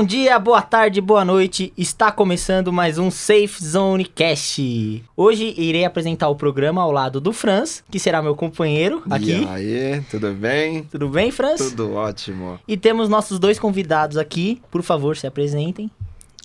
[0.00, 1.74] Bom dia, boa tarde, boa noite.
[1.76, 5.04] Está começando mais um Safe Zone Cast.
[5.14, 9.42] Hoje irei apresentar o programa ao lado do Franz, que será meu companheiro aqui.
[9.42, 10.84] E aí, tudo bem?
[10.84, 11.60] Tudo bem, Franz?
[11.60, 12.58] Tudo ótimo.
[12.66, 14.62] E temos nossos dois convidados aqui.
[14.70, 15.90] Por favor, se apresentem.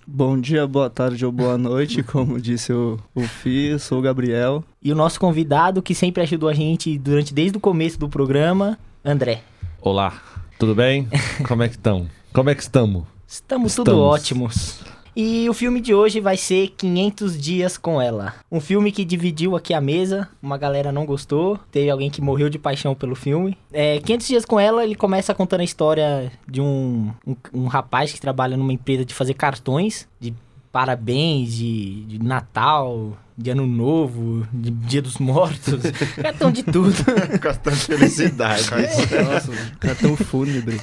[0.06, 4.02] Bom dia, boa tarde ou boa noite, como disse o, o Fi, eu sou o
[4.02, 4.66] Gabriel.
[4.84, 8.78] E o nosso convidado, que sempre ajudou a gente durante desde o começo do programa,
[9.02, 9.44] André.
[9.80, 10.22] Olá,
[10.60, 11.08] tudo bem?
[11.48, 12.06] Como é que estão?
[12.34, 13.15] Como é que estamos?
[13.28, 14.14] Estamos, tudo Estamos.
[14.14, 14.80] ótimos.
[15.16, 18.34] E o filme de hoje vai ser 500 Dias com Ela.
[18.52, 22.50] Um filme que dividiu aqui a mesa, uma galera não gostou, teve alguém que morreu
[22.50, 23.58] de paixão pelo filme.
[23.72, 28.12] É, 500 Dias com Ela, ele começa contando a história de um, um, um rapaz
[28.12, 30.34] que trabalha numa empresa de fazer cartões, de
[30.70, 35.82] parabéns, de, de Natal, de Ano Novo, de Dia dos Mortos,
[36.22, 36.96] cartão de tudo.
[37.42, 38.64] Cartão de felicidade.
[38.72, 40.78] Nossa, cartão fúnebre.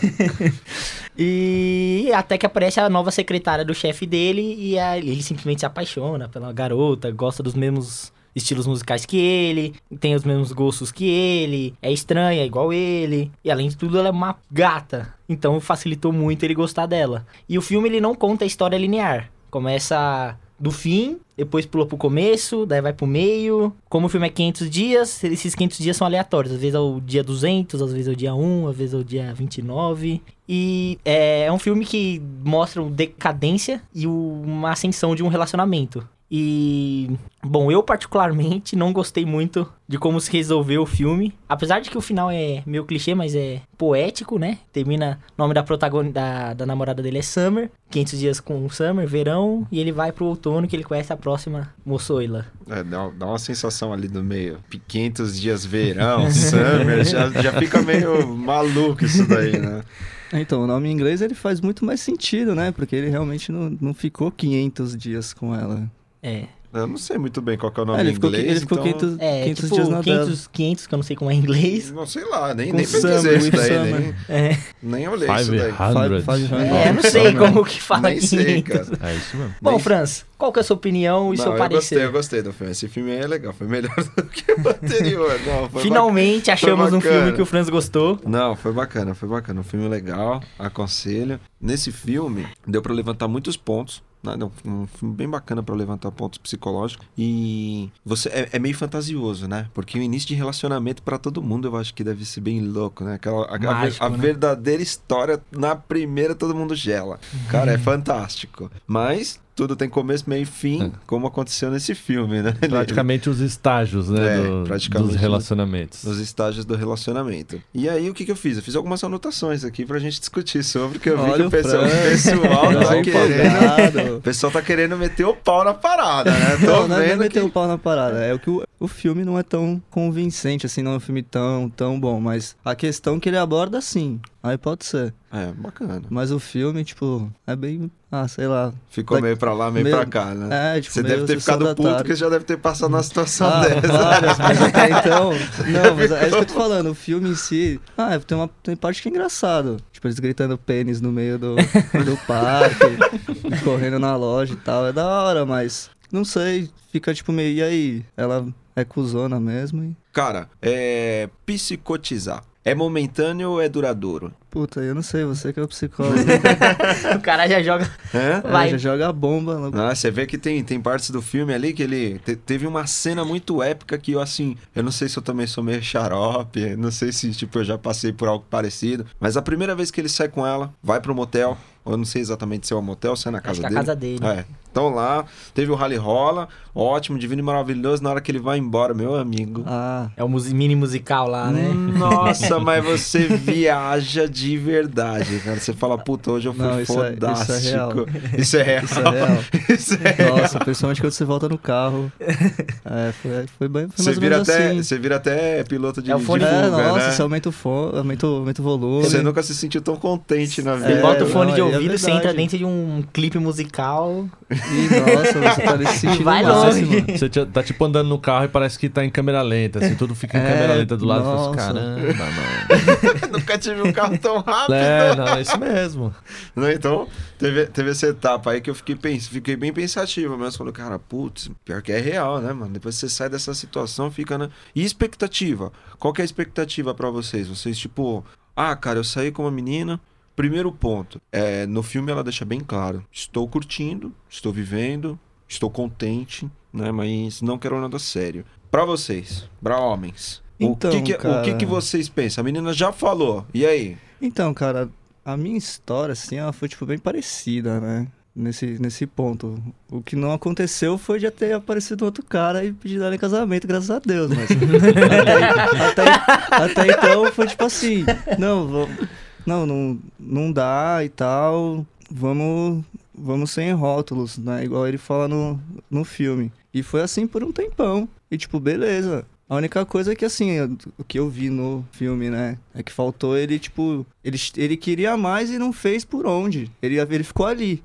[1.17, 5.67] E até que aparece a nova secretária do chefe dele e a- ele simplesmente se
[5.67, 11.07] apaixona pela garota, gosta dos mesmos estilos musicais que ele, tem os mesmos gostos que
[11.07, 15.15] ele, é estranha, é igual ele, e além de tudo ela é uma gata.
[15.29, 17.27] Então facilitou muito ele gostar dela.
[17.49, 19.31] E o filme ele não conta a história linear.
[19.51, 23.75] Começa do fim, depois pula pro começo, daí vai pro meio.
[23.89, 26.55] Como o filme é 500 dias, esses 500 dias são aleatórios.
[26.55, 28.97] Às vezes é o dia 200, às vezes é o dia 1, às vezes é
[28.97, 30.23] o dia 29.
[30.49, 36.07] E é, é um filme que mostra decadência e uma ascensão de um relacionamento.
[36.35, 37.11] E,
[37.45, 41.35] bom, eu particularmente não gostei muito de como se resolveu o filme.
[41.47, 44.57] Apesar de que o final é meio clichê, mas é poético, né?
[44.73, 47.71] Termina, o nome da protagonista, da, da namorada dele é Summer.
[47.91, 49.67] 500 dias com Summer, verão.
[49.71, 52.47] E ele vai pro outono que ele conhece a próxima moçoila.
[52.67, 54.59] É, dá, dá uma sensação ali no meio.
[54.89, 59.83] 500 dias verão, summer, já, já fica meio maluco isso daí, né?
[60.35, 62.73] Então, o nome em inglês ele faz muito mais sentido, né?
[62.73, 65.87] Porque ele realmente não, não ficou 500 dias com ela.
[66.23, 66.45] É.
[66.73, 68.47] Eu não sei muito bem qual que é o nome É, ele em ficou, inglês,
[68.51, 68.93] ele ficou então...
[69.01, 71.39] 500, É, 500 tipo, dias na 500, 500, que eu não sei como é em
[71.39, 71.91] inglês.
[71.93, 74.01] Não sei lá, nem, nem summer, pesquisei isso daí, summer.
[74.01, 75.73] nem, É, nem olhei isso daí.
[75.73, 76.25] 500.
[76.25, 76.53] 500.
[76.53, 78.89] é eu não sei como que fala Nem sei, 500.
[78.99, 79.11] cara.
[79.13, 79.55] É isso mesmo.
[79.61, 81.95] Bom, Nem- Franz, qual que é a sua opinião e Não, seu eu parecer?
[81.95, 82.73] gostei, eu gostei do filme.
[82.73, 85.39] Esse filme é legal, foi melhor do que o anterior.
[85.47, 87.17] Não, Finalmente achamos um bacana.
[87.21, 88.19] filme que o Franz gostou.
[88.27, 89.61] Não, foi bacana, foi bacana.
[89.61, 91.39] Um filme legal, aconselho.
[91.61, 94.03] Nesse filme, deu pra levantar muitos pontos.
[94.21, 94.37] né?
[94.37, 97.07] Deu Um filme bem bacana pra levantar pontos psicológicos.
[97.17, 99.69] E você é, é meio fantasioso, né?
[99.73, 103.05] Porque o início de relacionamento pra todo mundo eu acho que deve ser bem louco,
[103.05, 103.15] né?
[103.15, 104.17] Aquela, a, a Mágico, a né?
[104.19, 107.21] verdadeira história, na primeira todo mundo gela.
[107.49, 108.69] Cara, é fantástico.
[108.89, 112.53] Mas tudo tem começo, meio e fim, como aconteceu nesse filme, né?
[112.69, 114.39] Praticamente os estágios, né?
[114.39, 116.05] É, do- praticamente, dos relacionamentos.
[116.05, 117.61] nos estágios do relacionamento.
[117.75, 118.57] E aí, o que, que eu fiz?
[118.57, 121.49] Eu fiz algumas anotações aqui pra gente discutir sobre, que eu vi que Olha o
[121.49, 124.13] o pessoal, o pessoal tá querendo.
[124.17, 126.57] O pessoal tá querendo meter o pau na parada, né?
[126.65, 127.47] Tô Não, não é vendo meter que...
[127.47, 128.19] o pau na parada.
[128.25, 131.23] É o que o, o filme não é tão convincente, assim, não é um filme
[131.23, 132.21] tão, tão bom.
[132.21, 134.21] Mas a questão que ele aborda, sim.
[134.43, 135.15] Aí pode ser.
[135.33, 136.03] É, bacana.
[136.11, 137.89] Mas o filme, tipo, é bem.
[138.11, 138.73] Ah, sei lá.
[138.91, 140.77] Ficou meio pra lá, meio meio- pra cá, né?
[140.77, 141.99] É, tipo, Você deve ter ficado puto tarde.
[141.99, 143.87] porque já deve ter passado numa situação Ah, dessa.
[143.89, 145.31] várias, mas até então.
[145.71, 146.91] Não, mas é isso que eu tô falando.
[146.91, 147.81] O filme em si.
[147.97, 149.77] Ah, tem uma tem parte que é engraçado.
[149.93, 154.87] Tipo, eles gritando pênis no meio do, do parque, correndo na loja e tal.
[154.89, 155.89] É da hora, mas.
[156.11, 156.69] Não sei.
[156.91, 157.55] Fica tipo meio.
[157.59, 158.05] E aí?
[158.17, 159.97] Ela é cuzona mesmo e.
[160.13, 161.31] Cara, é...
[161.47, 162.43] Psicotizar.
[162.65, 164.33] É momentâneo ou é duradouro?
[164.49, 166.15] Puta, eu não sei, você que é o psicólogo.
[167.17, 167.91] O cara já joga.
[168.15, 168.41] Hã?
[168.49, 168.69] Vai.
[168.69, 169.57] É, já joga a bomba.
[169.71, 172.67] no- Ah, você vê que tem, tem partes do filme ali que ele te- teve
[172.67, 175.83] uma cena muito épica que eu, assim, eu não sei se eu também sou meio
[175.83, 179.91] xarope, não sei se, tipo, eu já passei por algo parecido, mas a primeira vez
[179.91, 182.83] que ele sai com ela, vai pro motel, eu não sei exatamente se é o
[182.83, 183.81] motel, se é na casa Acho que é a dele.
[183.87, 184.27] casa dele.
[184.41, 184.45] É.
[184.71, 188.57] Então lá, teve o rally rola, ótimo, divino e maravilhoso, na hora que ele vai
[188.57, 189.63] embora, meu amigo.
[189.67, 191.69] Ah, É o mini musical lá, né?
[191.99, 195.61] Nossa, mas você viaja de verdade, cara.
[195.61, 197.69] Você fala, puta, hoje eu fui Não, isso é- isso é fodástico.
[197.69, 197.93] real.
[198.39, 198.85] Isso é real.
[198.85, 199.39] isso é real.
[199.69, 200.37] Isso é real.
[200.39, 202.11] Nossa, principalmente quando você volta no carro.
[202.19, 203.89] É, foi, foi bem.
[203.89, 204.83] Foi Você vira, menos até, assim.
[204.83, 207.11] você vira até piloto de, É o de fone- fuga, É, nossa, né?
[207.13, 209.05] você aumenta o, fone, aumenta, o- aumenta o volume.
[209.05, 210.99] Você nunca se sentiu tão contente na Você vida.
[210.99, 213.39] É, bota o fone não, de aí é ouvido, você entra dentro de um clipe
[213.39, 214.29] musical.
[214.51, 214.55] E,
[215.01, 216.85] nossa, você tá nesse sentindo Vai longe.
[217.17, 220.15] Você tá tipo andando no carro e parece que tá em câmera lenta, assim, tudo
[220.15, 221.25] fica em É, câmera lenta do lado.
[221.25, 221.51] Você nossa.
[221.51, 223.33] assim, caramba, mano.
[223.33, 224.75] nunca tive um carro tão rápido.
[224.75, 226.15] É, não, é isso mesmo.
[226.55, 227.09] Não, então,
[227.39, 229.27] teve, teve essa etapa aí que eu fiquei, pens...
[229.29, 230.59] fiquei bem pensativo mesmo.
[230.59, 232.73] Falei, cara, putz, pior que é real, né, mano?
[232.73, 234.49] Depois você sai dessa situação, fica, né?
[234.75, 235.73] E expectativa?
[235.99, 237.49] Qual que é a expectativa pra vocês?
[237.49, 238.25] Vocês, tipo,
[238.57, 240.01] ah, cara, eu saí com uma menina,
[240.35, 245.19] Primeiro ponto, é, no filme ela deixa bem claro: estou curtindo, estou vivendo,
[245.49, 246.91] estou contente, né?
[246.91, 248.45] Mas não quero nada sério.
[248.71, 252.41] Pra vocês, pra homens, Então, o, que que, o cara- que que vocês pensam?
[252.41, 253.99] A menina já falou, e aí?
[254.21, 254.89] Então, cara,
[255.25, 258.07] a minha história, assim, ela foi, tipo, bem parecida, né?
[258.35, 259.63] Nesse, nesse ponto.
[259.91, 263.67] O que não aconteceu foi já ter aparecido outro cara e pedido ela em casamento,
[263.67, 264.49] graças a Deus, mas...
[264.51, 268.07] até, até- até então foi tipo assim,
[268.39, 269.09] não, vamos,
[269.47, 272.85] não, não, não dá e tal, vamos,
[273.15, 274.65] vamos sem rótulos, né?
[274.65, 275.61] Igual ele fala no,
[275.91, 276.53] no filme.
[276.73, 278.09] E foi assim por um tempão.
[278.31, 279.27] E tipo, beleza.
[279.49, 282.57] A única coisa é que, assim, o que eu vi no filme, né?
[282.75, 284.07] É que faltou ele, tipo.
[284.25, 286.71] Ele, ele queria mais e não fez por onde.
[286.81, 287.83] Ele, ele ficou ali.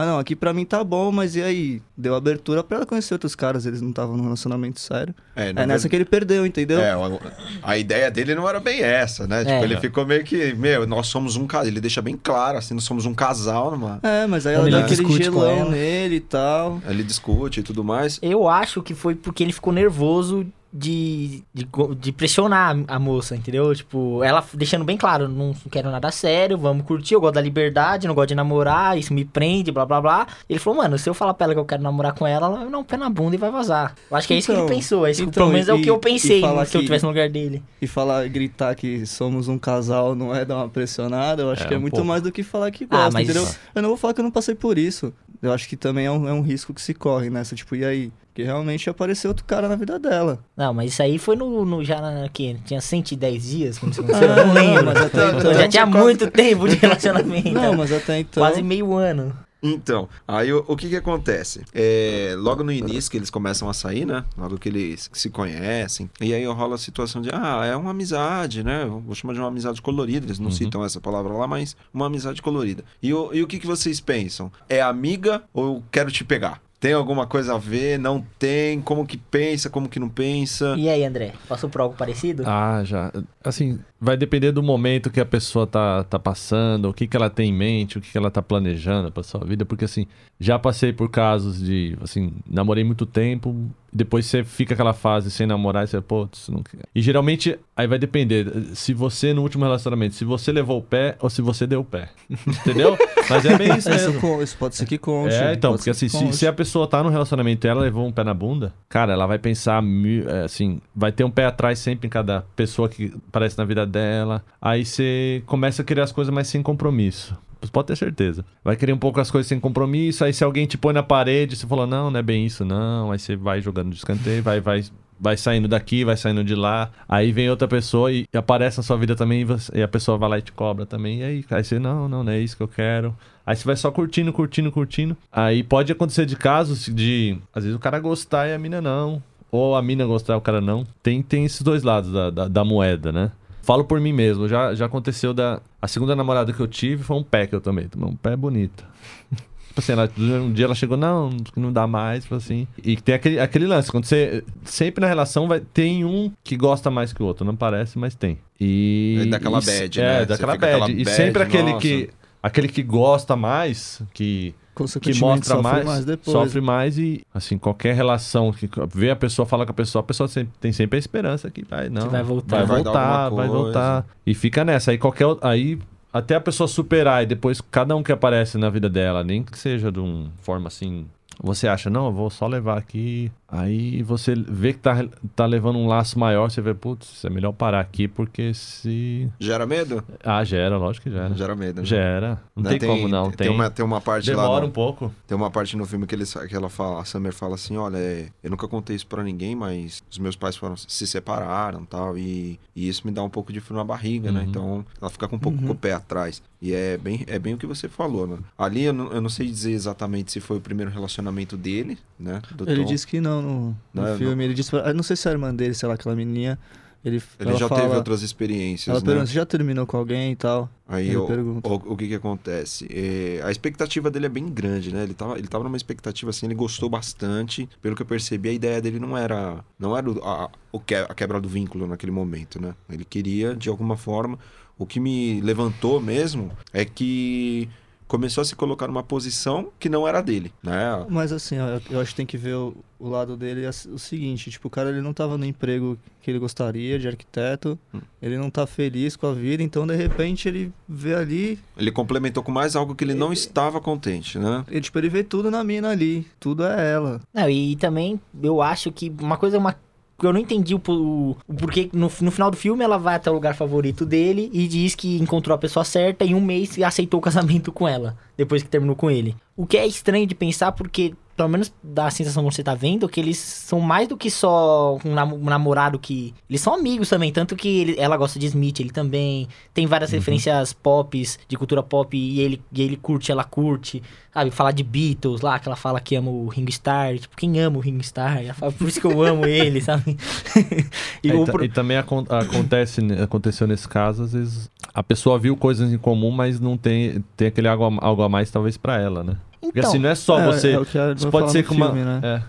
[0.00, 1.82] Ah, não, aqui pra mim tá bom, mas e aí?
[1.96, 5.12] Deu abertura pra ela conhecer outros caras, eles não estavam num relacionamento sério.
[5.34, 6.78] É, na É nessa que ele perdeu, entendeu?
[6.80, 7.18] É, a-
[7.64, 9.40] a ideia dele não era bem essa, né?
[9.40, 9.62] Tipo, É.
[9.64, 11.66] ele ficou meio que, meu, nós somos um casal.
[11.66, 13.98] Ele deixa bem claro, assim, nós somos um casal, mano.
[14.04, 16.80] É, mas aí ela deu ele aquele discute com gelão nele e tal.
[16.88, 18.20] Ele discute e tudo mais.
[18.22, 21.66] Eu acho que foi porque ele ficou nervoso de, de,
[21.98, 23.74] de pressionar a moça, entendeu?
[23.74, 28.06] Tipo, ela deixando bem claro, não quero nada sério, vamos curtir, eu gosto da liberdade,
[28.06, 30.26] não gosto de namorar, isso me prende, blá blá blá.
[30.48, 32.58] Ele falou, mano, se eu falar pra ela que eu quero namorar com ela, ela
[32.58, 33.94] vai dar um pé na bunda e vai vazar.
[34.10, 35.68] Eu acho que é isso que Então, ele pensou, é isso que- então, pelo menos
[35.68, 37.62] é o e- que eu e pensei falar se eu que- tivesse no lugar dele.
[37.80, 41.66] E falar, gritar que somos um casal não é dar uma pressionada, eu acho É,
[41.66, 42.06] que é um muito pouco.
[42.06, 43.48] mais do que falar que Ah, gosta, mas- entendeu?
[43.74, 45.12] Eu não vou falar que eu não passei por isso.
[45.40, 47.84] Eu acho que também é um, é um risco que se corre nessa, tipo, e
[47.84, 48.12] aí?
[48.38, 50.38] Que realmente apareceu outro cara na vida dela.
[50.56, 54.00] Não, mas isso aí foi no, no já na, que tinha 110 dias, quando isso
[54.00, 54.84] aconteceu, eu não Ah, lembro.
[54.84, 57.50] mas até Então, então- já tinha muito tempo de relacionamento.
[57.50, 58.40] Não, mas até então.
[58.40, 59.36] Quase meio ano.
[59.60, 61.62] Então, aí o, o que que acontece?
[61.74, 64.24] É, logo no início que eles começam a sair, né?
[64.36, 66.08] Logo que eles se conhecem.
[66.20, 68.84] E aí rola a situação de, ah, é uma amizade, né?
[68.84, 70.26] Eu Vou chamar de uma amizade colorida.
[70.26, 70.52] Eles não Uhum.
[70.52, 72.84] citam essa palavra lá, mas uma amizade colorida.
[73.02, 74.48] E, o, e o que que vocês pensam?
[74.68, 76.62] É amiga ou eu quero te pegar?
[76.80, 77.98] Tem alguma coisa a ver?
[77.98, 78.80] Não tem?
[78.80, 79.68] Como que pensa?
[79.68, 80.76] Como que não pensa?
[80.78, 81.32] E aí, André?
[81.48, 82.44] Passou por algo parecido?
[82.46, 83.12] Ah, já.
[83.42, 87.28] Assim, vai depender do momento que a pessoa tá, tá passando, o que, que ela
[87.28, 90.06] tem em mente, o que, que ela tá planejando pra sua vida, porque assim,
[90.38, 93.54] já passei por casos de, assim, namorei muito tempo,
[93.92, 96.80] depois você fica aquela fase sem namorar e você, pô, isso não quer.
[96.94, 101.16] E geralmente, aí vai depender, se você no último relacionamento, se você levou o pé
[101.20, 102.08] ou se você deu o pé.
[102.46, 102.96] Entendeu?
[103.28, 104.20] Mas é bem isso Isso, mesmo.
[104.20, 105.34] con- isso pode ser que conte.
[105.34, 108.12] É, então, porque assim, se, se a pessoa tá no relacionamento e ela levou um
[108.12, 109.82] pé na bunda, cara, ela vai pensar,
[110.28, 113.86] é, assim, vai ter um pé atrás sempre em cada pessoa que aparece na vida
[113.88, 114.44] dela.
[114.60, 117.36] Aí você começa a querer as coisas mais sem compromisso.
[117.60, 118.44] Você pode ter certeza.
[118.62, 121.56] Vai querer um pouco as coisas sem compromisso, aí se alguém te põe na parede,
[121.56, 123.10] você fala, não, não é bem isso, não.
[123.10, 124.84] Aí você vai jogando de escanteio, vai, vai,
[125.18, 126.90] vai saindo daqui, vai saindo de lá.
[127.08, 130.28] Aí vem outra pessoa e aparece na sua vida também e, e a pessoa vai
[130.28, 131.20] lá e te cobra também.
[131.20, 133.16] E aí, aí você, não, não, não é isso que eu quero.
[133.44, 135.16] Aí você vai só curtindo, curtindo, curtindo.
[135.32, 139.22] Aí pode acontecer de casos de, às vezes o cara gostar e a mina não.
[139.50, 140.86] Ou a mina gostar e o cara não.
[141.02, 143.32] Tem, tem esses dois lados da, da, da moeda, né?
[143.68, 145.60] Falo por mim mesmo, já, já aconteceu da.
[145.82, 147.84] A segunda namorada que eu tive foi um pé que eu tomei.
[147.84, 148.82] Tomei um pé bonito.
[149.68, 152.66] Tipo assim, ela, um dia ela chegou, não, não dá mais, tipo assim.
[152.82, 154.42] E tem aquele, aquele lance, quando você.
[154.64, 158.14] Sempre na relação vai, tem um que gosta mais que o outro, não parece, mas
[158.14, 158.38] tem.
[158.58, 159.18] E.
[159.20, 160.18] É daquela e- bad, é, né?
[160.20, 160.64] Você daquela bad.
[160.64, 161.80] aquela E bad, sempre aquele nossa.
[161.82, 162.10] que.
[162.42, 164.54] Aquele que gosta mais, que
[165.00, 166.32] que mostra sofre mais, depois.
[166.32, 170.02] sofre mais e, assim, qualquer relação que vê a pessoa, fala com a pessoa, a
[170.06, 172.58] pessoa sempre- tem sempre a esperança que vai, não, vai voltar.
[172.58, 173.52] vai Vai voltar, vai coisa.
[173.64, 174.06] voltar.
[174.26, 174.90] E fica nessa.
[174.90, 175.78] Aí qualquer, aí
[176.12, 179.58] até a pessoa superar e depois cada um que aparece na vida dela, nem que
[179.58, 181.06] seja de uma forma assim,
[181.40, 183.30] você acha, não, eu vou só levar aqui.
[183.50, 187.52] Aí você vê que tá, tá levando um laço maior, você vê, putz, é melhor
[187.52, 189.26] parar aqui porque se.
[189.40, 190.04] Gera medo?
[190.22, 191.34] Ah, gera, lógico que gera.
[191.34, 191.80] Gera medo.
[191.80, 191.86] né?
[191.86, 192.42] Gera.
[192.54, 193.30] Não Né, tem, como não.
[193.30, 194.42] Tem, Tem uma, tem uma parte lá.
[194.42, 195.14] Demora no- um pouco.
[195.26, 197.96] Tem uma parte no filme que, ele, que ela fala, a Summer fala assim, olha,
[197.96, 202.18] é, eu nunca contei isso pra ninguém, mas os meus pais foram, se separaram tal,
[202.18, 204.40] e, e isso me dá um pouco de frio na barriga, né?
[204.42, 204.46] Uhum.
[204.46, 206.42] Então ela fica com um pouco com o pé atrás.
[206.60, 208.36] E é bem, é bem o que você falou, né?
[208.58, 212.42] Ali eu não, eu não sei dizer exatamente se foi o primeiro relacionamento dele, né?
[212.52, 212.88] Do Ele Tom.
[212.88, 214.44] disse que não no, no Não, é, filme.
[214.44, 216.58] Ele disse pra, eu não sei se a irmã dele, sei lá, aquela menininha.
[217.04, 219.06] Ele, Ele já fala, teve outras experiências, Ela né?
[219.06, 220.68] pergunta, você já terminou com alguém e tal?
[220.86, 222.88] Aí Ele o, o, que que acontece?
[222.90, 225.04] É, a expectativa dele é bem grande, né?
[225.04, 227.68] Ele tava, ele tava numa expectativa assim, ele gostou bastante.
[227.80, 231.14] Pelo que eu percebi, a ideia dele não era não era a, o que, a
[231.14, 232.74] quebra do vínculo naquele momento, né?
[232.90, 234.36] Ele queria, de alguma forma.
[234.76, 237.68] O que me levantou mesmo é que
[238.08, 241.06] começou a se colocar numa posição que não era dele, né?
[241.08, 243.68] Mas assim, ó, eu- eu acho que tem que ver o, o lado dele é
[243.68, 247.78] o seguinte, tipo, o cara ele não tava no emprego que ele gostaria de arquiteto,
[247.94, 248.00] Hum.
[248.20, 252.42] ele não tá feliz com a vida, então de repente ele vê ali, Ele complementou
[252.42, 254.64] com mais algo que ele não estava contente, né?
[254.68, 257.20] ele, tipo, ele vê tudo na mina ali, tudo é ela.
[257.32, 259.78] Não, e também eu acho que uma coisa, uma que
[260.26, 261.88] eu não entendi o, po- o porquê.
[261.92, 265.16] No, no final do filme, ela vai até o lugar favorito dele e diz que
[265.18, 268.68] encontrou a pessoa certa e em um mês aceitou o casamento com ela, depois que
[268.68, 269.36] terminou com ele.
[269.56, 272.74] O que é estranho de pensar, porque, pelo menos dá a sensação que você tá
[272.74, 276.34] vendo, que eles são mais do que só um, nam- namorado que.
[276.50, 279.46] Eles são amigos também, tanto que ele- ela gosta de Smith, ele também.
[279.72, 284.02] Tem várias referências pops, de cultura pop, e ele, e ele curte, ela curte.
[284.34, 287.18] Sabe, falar de Beatles lá, que ela fala que ama o Ringo Starr.
[287.18, 288.42] Tipo, quem ama o Ringo Starr?
[288.44, 290.16] Ela fala, por isso que eu amo ele, sabe?
[291.24, 295.02] e É, e, pro- e também acon- acontece, né, aconteceu nesse caso, às vezes a
[295.02, 298.50] pessoa viu coisas em comum, mas não tem, tem aquele algo a, algo a mais
[298.50, 299.36] talvez pra ela, né?
[299.60, 300.70] Porque Então, assim, não é só É, você.
[300.72, 301.86] é o que a- Isso vai pode ser com uma.
[301.86, 302.20] filme, né?
[302.22, 302.42] É.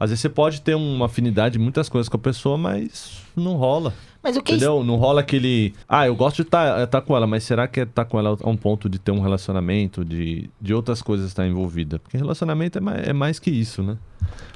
[0.00, 3.54] Às vezes você pode ter uma afinidade em muitas coisas com a pessoa, mas não
[3.56, 3.92] rola.
[4.22, 4.82] mas o que é Entendeu?
[4.82, 5.74] Não rola aquele.
[5.86, 8.48] Ah, eu gosto de estar com ela, mas será que é estar com ela a
[8.48, 11.98] um ponto de ter um relacionamento, de, de outras coisas estar envolvida?
[11.98, 13.98] Porque relacionamento é mais, é mais que isso, né?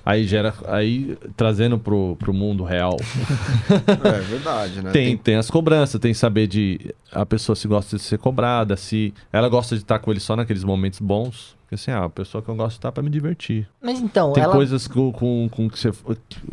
[0.05, 0.55] Aí gera.
[0.69, 2.97] Aí, trazendo pro, pro mundo real,
[4.03, 4.91] É verdade, né?
[4.91, 9.13] tem, tem as cobranças, tem saber de a pessoa se gosta de ser cobrada, se
[9.31, 11.58] ela gosta de estar com ele só naqueles momentos bons.
[11.69, 13.69] Porque assim, ah, a pessoa que eu gosto estar pra me divertir.
[13.83, 14.55] Mas então, Tem ela.
[14.55, 15.93] coisas com, com, com que você,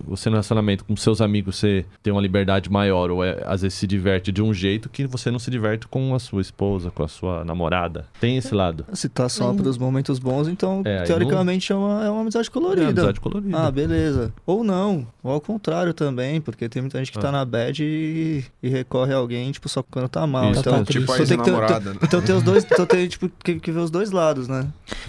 [0.05, 3.77] você no relacionamento com seus amigos, você tem uma liberdade maior, ou é, às vezes
[3.77, 7.01] se diverte de um jeito que você não se diverte com a sua esposa, com
[7.01, 8.07] a sua namorada.
[8.19, 8.85] Tem esse lado.
[8.91, 12.49] Se tá só Mas- pros momentos bons, então É, teoricamente é, uma, é uma amizade
[12.49, 12.89] É colorida.
[12.89, 13.57] amizade colorida.
[13.57, 14.33] Ah, beleza.
[14.45, 17.31] Ou não, ou ao contrário também, porque tem muita gente que tá Ah.
[17.31, 20.51] na bad e, e recorre a alguém, tipo, só quando tá mal.
[20.51, 21.93] Isso, então, tá Tipo a Então tem que ter- ex-namorada.
[21.93, 21.99] né?
[22.03, 24.67] então tem os dois, então tem tipo, que, que ver os dois lados, né?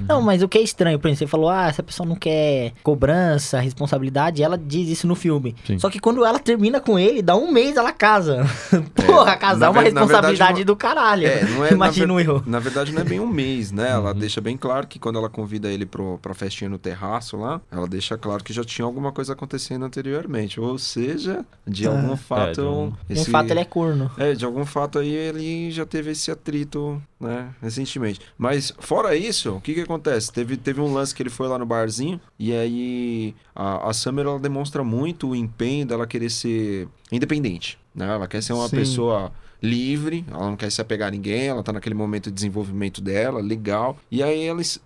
[0.08, 2.72] Não, mas o que é estranho, por exemplo, você falou, ah, essa pessoa não quer
[2.82, 5.54] cobrança, responsabilidade, ela diz isso no filme.
[5.66, 5.78] Sim.
[5.78, 8.44] Só que quando ela termina com ele, dá um mês ela casa.
[8.94, 11.26] Porra, casar é uma responsabilidade verdade, do caralho.
[11.26, 11.72] É, não é.
[11.72, 12.42] Imagina na, o ver- erro.
[12.46, 13.90] na verdade, não é bem um mês, né?
[13.90, 14.18] Ela Uhum.
[14.18, 17.86] deixa bem claro que quando ela convida ele pro, pra festinha no terraço lá, ela
[17.86, 20.60] deixa claro que já tinha alguma coisa acontecendo anteriormente.
[20.60, 21.88] Ou seja, de É.
[21.88, 22.54] algum fato.
[22.54, 24.10] de um- De um fato, ele é corno.
[24.18, 28.20] É, de algum fato aí ele já teve esse atrito, né, recentemente.
[28.36, 30.32] Mas fora isso, o que que acontece?
[30.32, 34.26] Teve, teve um lance que ele foi lá no barzinho e aí a, a Summer
[34.26, 38.06] ela demonstra muito o empenho dela querer ser independente, né?
[38.06, 38.76] Ela quer ser uma Sim.
[38.76, 39.32] pessoa
[39.62, 43.40] livre, ela não quer se apegar a ninguém, ela tá naquele momento de desenvolvimento dela,
[43.40, 43.96] legal.
[44.10, 44.80] E aí eles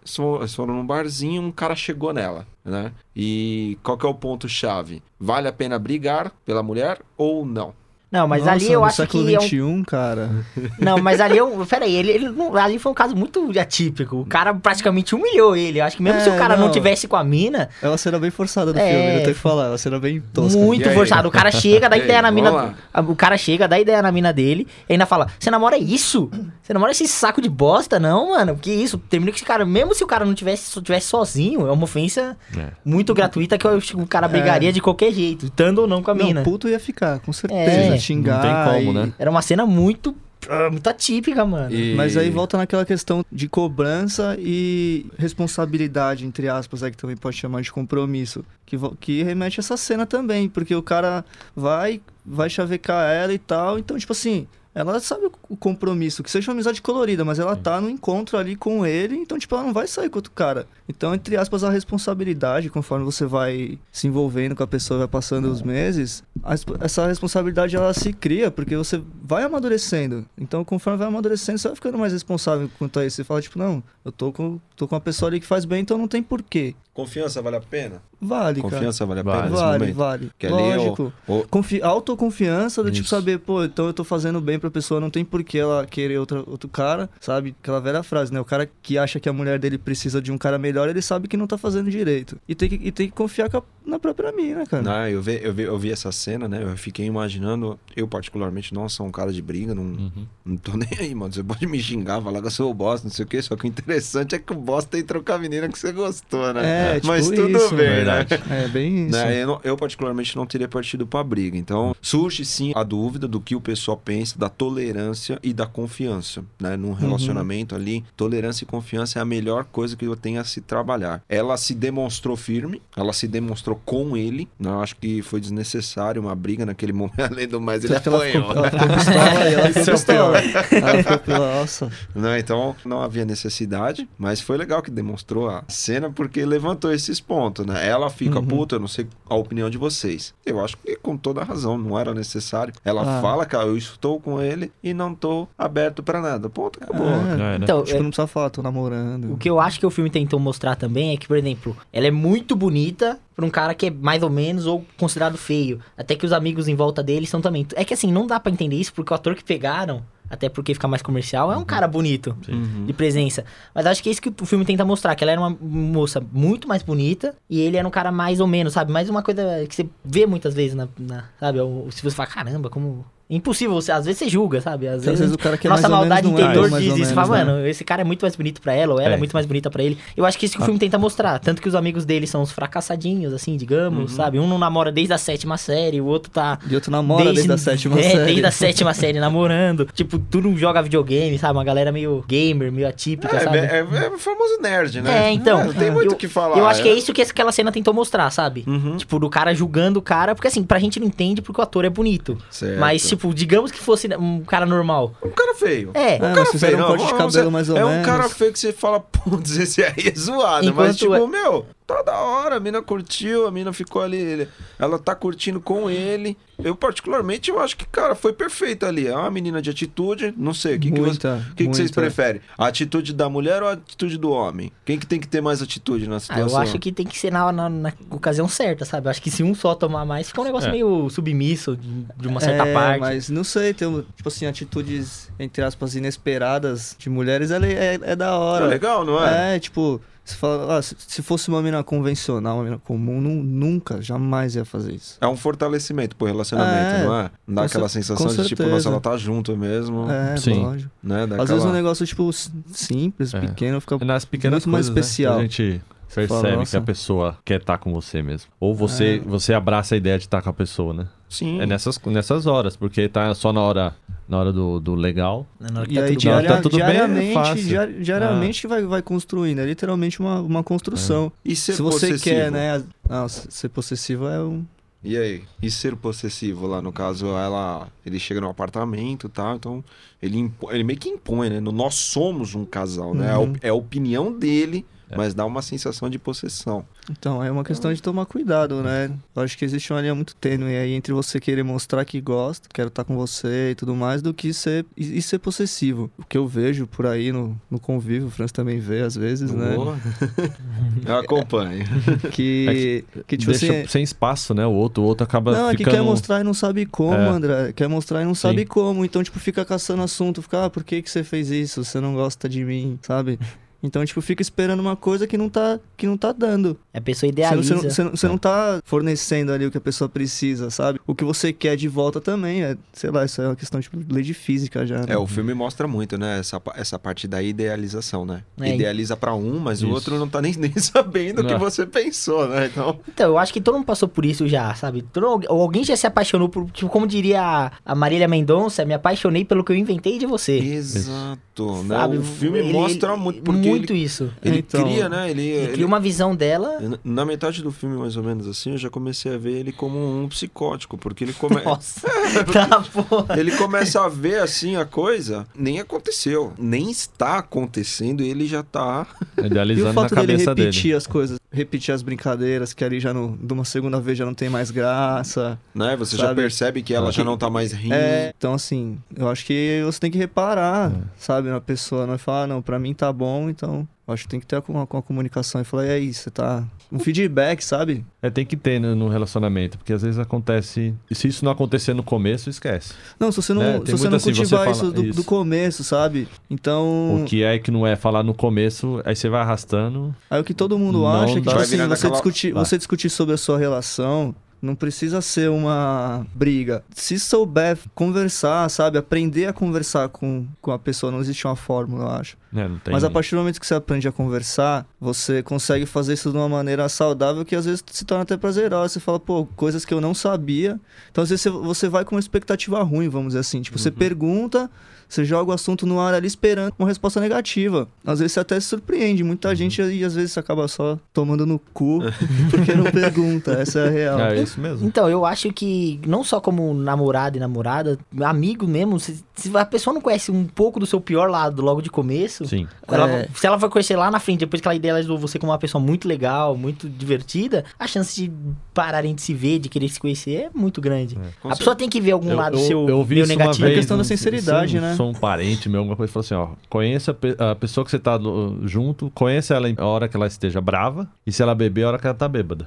[0.49, 2.93] foram num barzinho, um cara chegou nela, né?
[3.15, 5.03] E qual que é o ponto chave?
[5.19, 7.75] Vale a pena brigar pela mulher ou não?
[8.11, 9.43] Não, mas Nossa, ali eu no acho século que é um...
[9.43, 10.31] XXI, cara.
[10.81, 11.65] Não, mas ali eu...
[11.69, 14.17] Peraí, ele, ele não- ali foi um caso muito atípico.
[14.17, 15.79] O cara praticamente humilhou ele.
[15.81, 16.65] Eu acho que mesmo É, se o cara não.
[16.67, 16.73] não.
[16.73, 18.91] tivesse com a mina, É uma cena bem forçada do É.
[18.91, 19.67] filme, eu tenho que falar.
[19.67, 20.59] É uma cena bem tosca.
[20.59, 20.95] muito aí?
[20.95, 21.29] forçado.
[21.29, 22.51] O cara chega, dá aí, ideia na mina...
[22.51, 22.75] lá.
[23.09, 26.29] O cara chega, dá ideia na mina dele e ainda fala, você namora isso?
[26.63, 28.01] Você namora esse saco de bosta?
[28.01, 28.99] Não, mano, que isso?
[28.99, 31.85] Termina com esse cara, mesmo se o cara não tivesse, só tivesse sozinho, é uma
[31.85, 32.69] ofensa É.
[32.85, 36.41] muito gratuita que o cara brigaria de qualquer jeito, estando ou não com a mina.
[36.41, 38.00] Não, puto ia ficar, com certeza.
[38.03, 38.07] É.
[38.07, 38.43] xingar.
[38.45, 39.13] Não tem como, e- né?
[39.19, 40.15] Era uma cena muito,
[40.49, 41.75] ah, muito atípica, mano.
[41.75, 47.17] E- Mas aí volta naquela questão de cobrança e responsabilidade, entre aspas, aí que também
[47.17, 48.45] pode chamar de compromisso.
[48.67, 51.25] Que, que remete a essa cena também, porque o cara
[51.57, 53.79] vai, vai chavecar ela e tal.
[53.79, 57.81] Então, tipo assim, ela sabe o- compromisso, que seja uma amizade colorida, mas ela tá
[57.81, 60.67] no encontro ali com ele, então, tipo, ela não vai sair com outro cara.
[60.89, 65.51] Então, entre aspas, a responsabilidade, conforme você vai se envolvendo com a pessoa, vai passando
[65.51, 70.25] os meses, a essa responsabilidade ela se cria, porque você vai amadurecendo.
[70.39, 73.17] Então, conforme vai amadurecendo, você vai ficando mais responsável quanto a isso.
[73.17, 75.81] Você fala, tipo, não, eu tô com, tô com uma pessoa ali que faz bem,
[75.83, 76.75] então não tem porquê.
[77.01, 78.03] Confiança vale a pena?
[78.21, 78.75] Vale, cara.
[78.75, 79.39] Confiança vale a Vale.
[79.43, 79.97] pena nesse Vale, momento?
[79.97, 80.31] vale.
[80.39, 81.13] Que ali é o- Lógico.
[81.49, 85.25] Confi autoconfiança do tipo saber, pô, então eu tô fazendo bem pra pessoa, não tem
[85.25, 87.55] por que ela querer outra, outro cara, sabe?
[87.63, 88.41] Aquela velha frase, né?
[88.41, 91.29] O cara que acha que a mulher dele precisa de um cara melhor, ele sabe
[91.29, 92.37] que não tá fazendo direito.
[92.49, 94.83] E tem que, e tem que confiar com a- na própria mina, cara.
[94.83, 96.63] Não, eu, vi, eu, vi, eu vi essa cena, né?
[96.63, 97.79] Eu fiquei imaginando.
[97.97, 100.27] Eu, particularmente, não sou um cara de briga, não, Uhum.
[100.45, 101.33] não tô nem aí, mano.
[101.33, 103.41] Você pode me xingar, falar que eu sou o boss, não sei o quê.
[103.41, 105.91] Só que o interessante é que o boss tem que trocar a menina que você
[105.93, 106.90] gostou, né?
[106.90, 108.41] É, tipo Mas tudo isso, bem, verdade.
[108.49, 108.65] né?
[108.65, 109.17] É bem isso.
[109.17, 111.57] Né, Eu, não- eu, particularmente, não teria partido pra briga.
[111.57, 116.43] Então, surge sim a dúvida do que o pessoal pensa da tolerância e da confiança.
[116.61, 116.77] Né?
[116.77, 120.61] Num relacionamento ali, tolerância e confiança é a melhor coisa que eu tenho a se
[120.61, 121.23] trabalhar.
[121.29, 124.49] Ela se demonstrou firme, ela se demonstrou com ele.
[124.59, 127.21] Não, acho que foi desnecessário uma briga naquele momento.
[127.21, 128.49] Além do mais, ele ela apanhou.
[128.49, 130.39] ficou, ela ficou pistola e ela ficou Esse é pistola.
[130.39, 131.91] Ela ficou pistola, nossa.
[132.15, 132.39] Né?
[132.39, 137.65] Então não havia necessidade, mas foi legal que demonstrou a cena porque levantou esses pontos,
[137.67, 137.87] né?
[137.87, 138.47] Ela fica Uhum.
[138.47, 140.35] puta, eu não sei a opinião de vocês.
[140.45, 142.73] Eu acho que com toda razão, não era necessário.
[142.85, 143.21] Ela Ah.
[143.23, 146.49] fala, cara, eu estou com ele e não tô aberto pra nada.
[146.51, 147.07] Ponto, acabou.
[147.07, 147.33] É.
[147.55, 147.57] Era.
[147.63, 149.33] Então, Tipo, é, não precisa falar, tô namorando.
[149.33, 152.07] o que eu acho que o filme tentou mostrar também é que, por exemplo, ela
[152.07, 155.81] é muito bonita pra um cara que é mais ou menos ou considerado feio.
[155.97, 157.67] Até que os amigos em volta dele são também.
[157.75, 160.73] É que assim, não dá pra entender isso porque o ator que pegaram, até porque
[160.73, 162.37] fica mais comercial, é um cara bonito.
[162.49, 162.87] Uhum.
[162.87, 163.45] de presença.
[163.75, 166.23] Mas acho que é isso que o filme tenta mostrar, que ela era uma moça
[166.33, 168.93] muito mais bonita e ele era um cara mais ou menos, sabe?
[168.93, 171.61] Mais uma coisa que você vê muitas vezes na, na- sabe?
[171.61, 173.05] O- Se você fala, caramba, como
[173.37, 174.89] impossível, você, às vezes você julga, sabe?
[174.89, 176.85] Às Às vezes, vezes o cara que é nossa mais ou maldade é interior mais
[176.85, 177.45] diz isso, fala, né?
[177.45, 179.17] mano, esse cara é muito mais bonito pra ela ou ela é, É.
[179.17, 179.97] muito mais bonita pra ele.
[180.17, 182.43] Eu acho que isso que o filme tenta mostrar, tanto que os amigos dele são
[182.43, 184.39] os fracassadinhos, assim, digamos, sabe?
[184.39, 187.57] Um não namora desde a sétima série, o outro tá E outro namora desde, a
[187.59, 188.25] sétima é, série.
[188.25, 189.87] desde a sétima série namorando.
[189.95, 191.53] Tipo, tu não joga videogame, sabe?
[191.57, 193.59] Uma galera meio gamer, meio atípica, É, sabe?
[193.59, 195.29] é, é o famoso nerd, né?
[195.29, 195.65] É, então.
[195.67, 196.59] não tem muito o que falar.
[196.59, 198.65] Eu acho que é isso que aquela cena tentou mostrar, sabe?
[198.67, 198.97] Uhum.
[198.97, 201.85] Tipo, do cara julgando o cara, porque assim, pra gente não entende porque o ator
[201.85, 202.37] é bonito.
[202.51, 202.79] Certo.
[202.81, 205.15] Mas, tipo, digamos que fosse um cara normal.
[205.23, 205.91] Um cara feio.
[205.95, 206.13] É.
[206.13, 208.07] É, Um cara mas feio, um corte de vamos cabelo mais ou É um menos.
[208.07, 210.65] cara feio que você fala, putz, esse aí é zoado.
[210.75, 214.17] mas, Enquanto tipo, é- meu, tá da hora, a mina curtiu, a mina ficou ali,
[214.17, 216.37] ele- ela tá curtindo com ele.
[216.63, 219.07] Eu, particularmente, eu acho que, cara, foi perfeito ali.
[219.07, 221.19] É uma menina de atitude, não sei, o que, que, você,
[221.57, 222.41] que, que vocês preferem?
[222.59, 224.71] A atitude da mulher ou a atitude do homem?
[224.85, 226.49] Quem que tem que ter mais atitude na Ah, situação?
[226.49, 229.07] eu acho que tem que ser na, na, na ocasião certa, sabe?
[229.07, 230.73] Eu acho que se um só tomar mais, fica um negócio É.
[230.73, 233.01] meio submisso de, de uma certa é, parte.
[233.01, 238.17] mas não sei, tem, tipo assim, atitudes, entre aspas, inesperadas de mulheres, ela é, é
[238.17, 238.67] da É hora.
[238.67, 239.57] legal, não é?
[239.57, 240.01] É, tipo,
[240.31, 244.55] você fala, ah, se, se fosse uma mina convencional, uma mina comum, nu- nunca, jamais
[244.57, 245.17] ia fazer isso.
[245.21, 247.31] É um fortalecimento pro relacionamento, É, não é?
[247.47, 250.63] Dá aquela cer- sensação de tipo, nossa, ela tá junto mesmo, É, Sim.
[250.63, 250.91] lógico.
[251.03, 251.25] né?
[251.25, 252.31] Às vezes um aquela- negócio, tipo,
[252.73, 253.41] simples, É.
[253.41, 253.97] pequeno, fica...
[254.01, 255.35] É nas pequenas Muito mais coisas, né, especial.
[255.35, 255.83] que a gente
[256.15, 258.51] percebe fala, que a pessoa quer estar com você mesmo.
[258.59, 261.07] Ou você, você abraça a ideia de estar com a pessoa, né?
[261.29, 261.61] Sim.
[261.61, 263.95] É nessas, nessas horas, porque tá só na hora,
[264.29, 265.47] na hora do, do legal.
[265.61, 267.65] Na hora que E tá aí, tudo diaria- tá tudo bem, é diariamente, fácil.
[267.65, 269.61] diari- diariamente vai, vai construindo.
[269.61, 271.31] É literalmente uma, uma construção.
[271.45, 272.25] E ser Se você possessivo?
[272.37, 272.83] quer, né?
[273.09, 274.65] Não, s- ser possessivo é um.
[275.05, 275.45] E aí?
[275.63, 277.87] E ser possessivo lá, no caso, ela.
[278.05, 279.85] Ele chega no apartamento e tal, então
[280.21, 281.61] ele, impo- ele meio que impõe, né?
[281.61, 283.33] Nós somos um casal, né?
[283.33, 283.53] É Uhum.
[283.63, 284.85] É a opinião dele,
[285.17, 286.85] mas dá uma sensação de possessão.
[287.11, 289.11] Então, é uma questão de tomar cuidado, né?
[289.35, 292.69] Eu acho que existe uma linha muito tênue aí entre você querer mostrar que gosta,
[292.73, 296.11] quero estar com você e tudo mais, do que ser e, ser possessivo.
[296.19, 299.51] O que eu vejo por aí no, no convívio, o Franz também vê às vezes,
[299.51, 299.75] né?
[299.75, 299.99] Boa.
[301.07, 301.85] Eu acompanho.
[302.31, 303.89] Que, que tipo Deixa assim.
[303.89, 304.67] sem espaço, né?
[304.67, 305.97] O outro, o outro acaba Não, é que ficando...
[305.97, 307.29] quer mostrar e não sabe como, É.
[307.29, 307.73] André.
[307.73, 308.67] Quer mostrar e não sabe Sim.
[308.67, 309.05] como.
[309.05, 310.43] Então, tipo, fica caçando assunto.
[310.43, 311.85] Fica, ah, por que, que você fez isso?
[311.85, 313.39] Você não gosta de mim, sabe?
[313.83, 316.79] Então, tipo, fica esperando uma coisa que não tá, que não tá dando.
[316.93, 317.63] A pessoa Você não, idealiza.
[317.63, 321.01] você, não, você, não, você não tá fornecendo ali o que a pessoa precisa, sabe?
[321.07, 323.97] O que você quer de volta também é, sei lá, isso é uma questão tipo,
[323.97, 324.99] de lei de física já.
[324.99, 325.07] Né?
[325.09, 326.39] É, o filme mostra muito, né?
[326.41, 328.43] Essa, essa parte da idealização, né?
[328.61, 329.95] É, Idealiza pra um, mas o Isso.
[329.95, 331.59] outro não tá nem, nem sabendo o que Não.
[331.59, 332.67] você pensou, né?
[332.67, 332.99] Então.
[333.09, 335.03] Então, eu acho que todo mundo passou por isso já, sabe?
[335.03, 336.71] Todo- alguém já se apaixonou por.
[336.71, 340.59] Tipo, como diria a- a Marília Mendonça, me apaixonei pelo que eu inventei de você.
[340.59, 341.41] Exato,
[341.85, 341.97] né?
[341.97, 342.17] Sabe?
[342.19, 344.31] O filme Ele- mostra ele- muito, porque muito ele, isso.
[344.43, 345.31] ele Então, cria, né?
[345.31, 346.79] Ele, Ele cria uma visão dela.
[346.81, 349.73] Na- Na metade do filme, mais ou menos assim, eu já comecei a ver ele
[349.73, 351.61] como um psicótico, porque ele, come...
[351.63, 352.01] Nossa.
[352.53, 353.39] tá, porra.
[353.39, 358.63] ele começa a ver assim a coisa, nem aconteceu, nem está acontecendo, e ele já
[358.63, 359.07] tá.
[359.39, 360.67] E o Idealizando na fato dele cabeça dele.
[360.69, 364.25] repetir as coisas, repetir as brincadeiras, que ali já não, de uma segunda vez já
[364.25, 365.59] não tem mais graça.
[365.75, 365.97] Né?
[365.97, 366.43] Você já Sabe?
[366.43, 367.95] percebe que ela já não tá mais rindo.
[367.95, 370.95] É, então assim, eu acho que você tem que reparar, É.
[371.19, 374.29] sabe, na pessoa, não é falar, ah, não, pra mim tá bom, então acho que
[374.31, 376.65] tem que ter uma, uma comunicação e falar, e aí, você tá.
[376.91, 378.05] Um feedback, sabe?
[378.21, 380.93] É, tem que ter no, no relacionamento, porque às vezes acontece...
[381.09, 382.93] E se isso não acontecer no começo, esquece.
[383.21, 385.17] Não, se você não, É, se você não assim, você cultivar fala isso do, isso.
[385.17, 386.27] do começo, sabe?
[386.51, 387.23] Então.
[387.23, 390.13] O que é que não é falar no começo, aí você vai arrastando.
[390.29, 393.11] Aí o que todo mundo acha é que, tipo assim, você aquela- discutir, você discutir
[393.11, 396.85] sobre a sua relação não precisa ser uma briga.
[396.95, 398.99] Se souber conversar, sabe?
[398.99, 402.37] Aprender a conversar com, com a pessoa, não existe uma fórmula, eu acho.
[402.53, 402.93] Não tem...
[402.93, 406.37] Mas a partir do momento que você aprende a conversar, você consegue fazer isso de
[406.37, 408.95] uma maneira saudável que às vezes se torna até prazerosa.
[408.95, 410.79] Você fala, pô, coisas que eu não sabia.
[411.11, 413.63] Então às vezes você, você vai com uma expectativa ruim, vamos dizer assim.
[413.63, 413.83] Tipo, Uhum.
[413.83, 414.71] você pergunta,
[415.11, 417.89] você joga o assunto no ar ali esperando uma resposta negativa.
[418.07, 419.25] Às vezes você até se surpreende.
[419.25, 421.99] Muita gente e às vezes você acaba só tomando no cu
[422.51, 423.51] porque não pergunta.
[423.53, 424.21] Essa é a real.
[424.21, 424.87] É isso mesmo.
[424.87, 429.65] Então, eu acho que não só como namorado e namorada, amigo mesmo, se, se a
[429.67, 432.69] pessoa não conhece um pouco do seu pior lado logo de começo, Sim.
[432.87, 433.29] ela- É.
[433.35, 435.83] se ela vai conhecer lá na frente, depois que ela idealizou você como uma pessoa
[435.83, 438.31] muito legal, muito divertida, a chance de
[438.73, 441.19] pararem de se ver, de querer se conhecer é muito grande.
[441.43, 443.63] Com a pessoa tem que ver algum Eu, lado eu, seu eu isso negativo.
[443.63, 443.79] uma vez.
[443.81, 444.95] questão da sinceridade, eu né?
[445.01, 447.91] Sou um parente meu, alguma coisa, falou assim, ó, conheça a pe- a pessoa que
[447.91, 448.19] você tá
[448.65, 451.89] junto, conheça ela em- a hora que ela esteja brava, e se ela beber, a
[451.89, 452.67] hora que ela tá bêbada.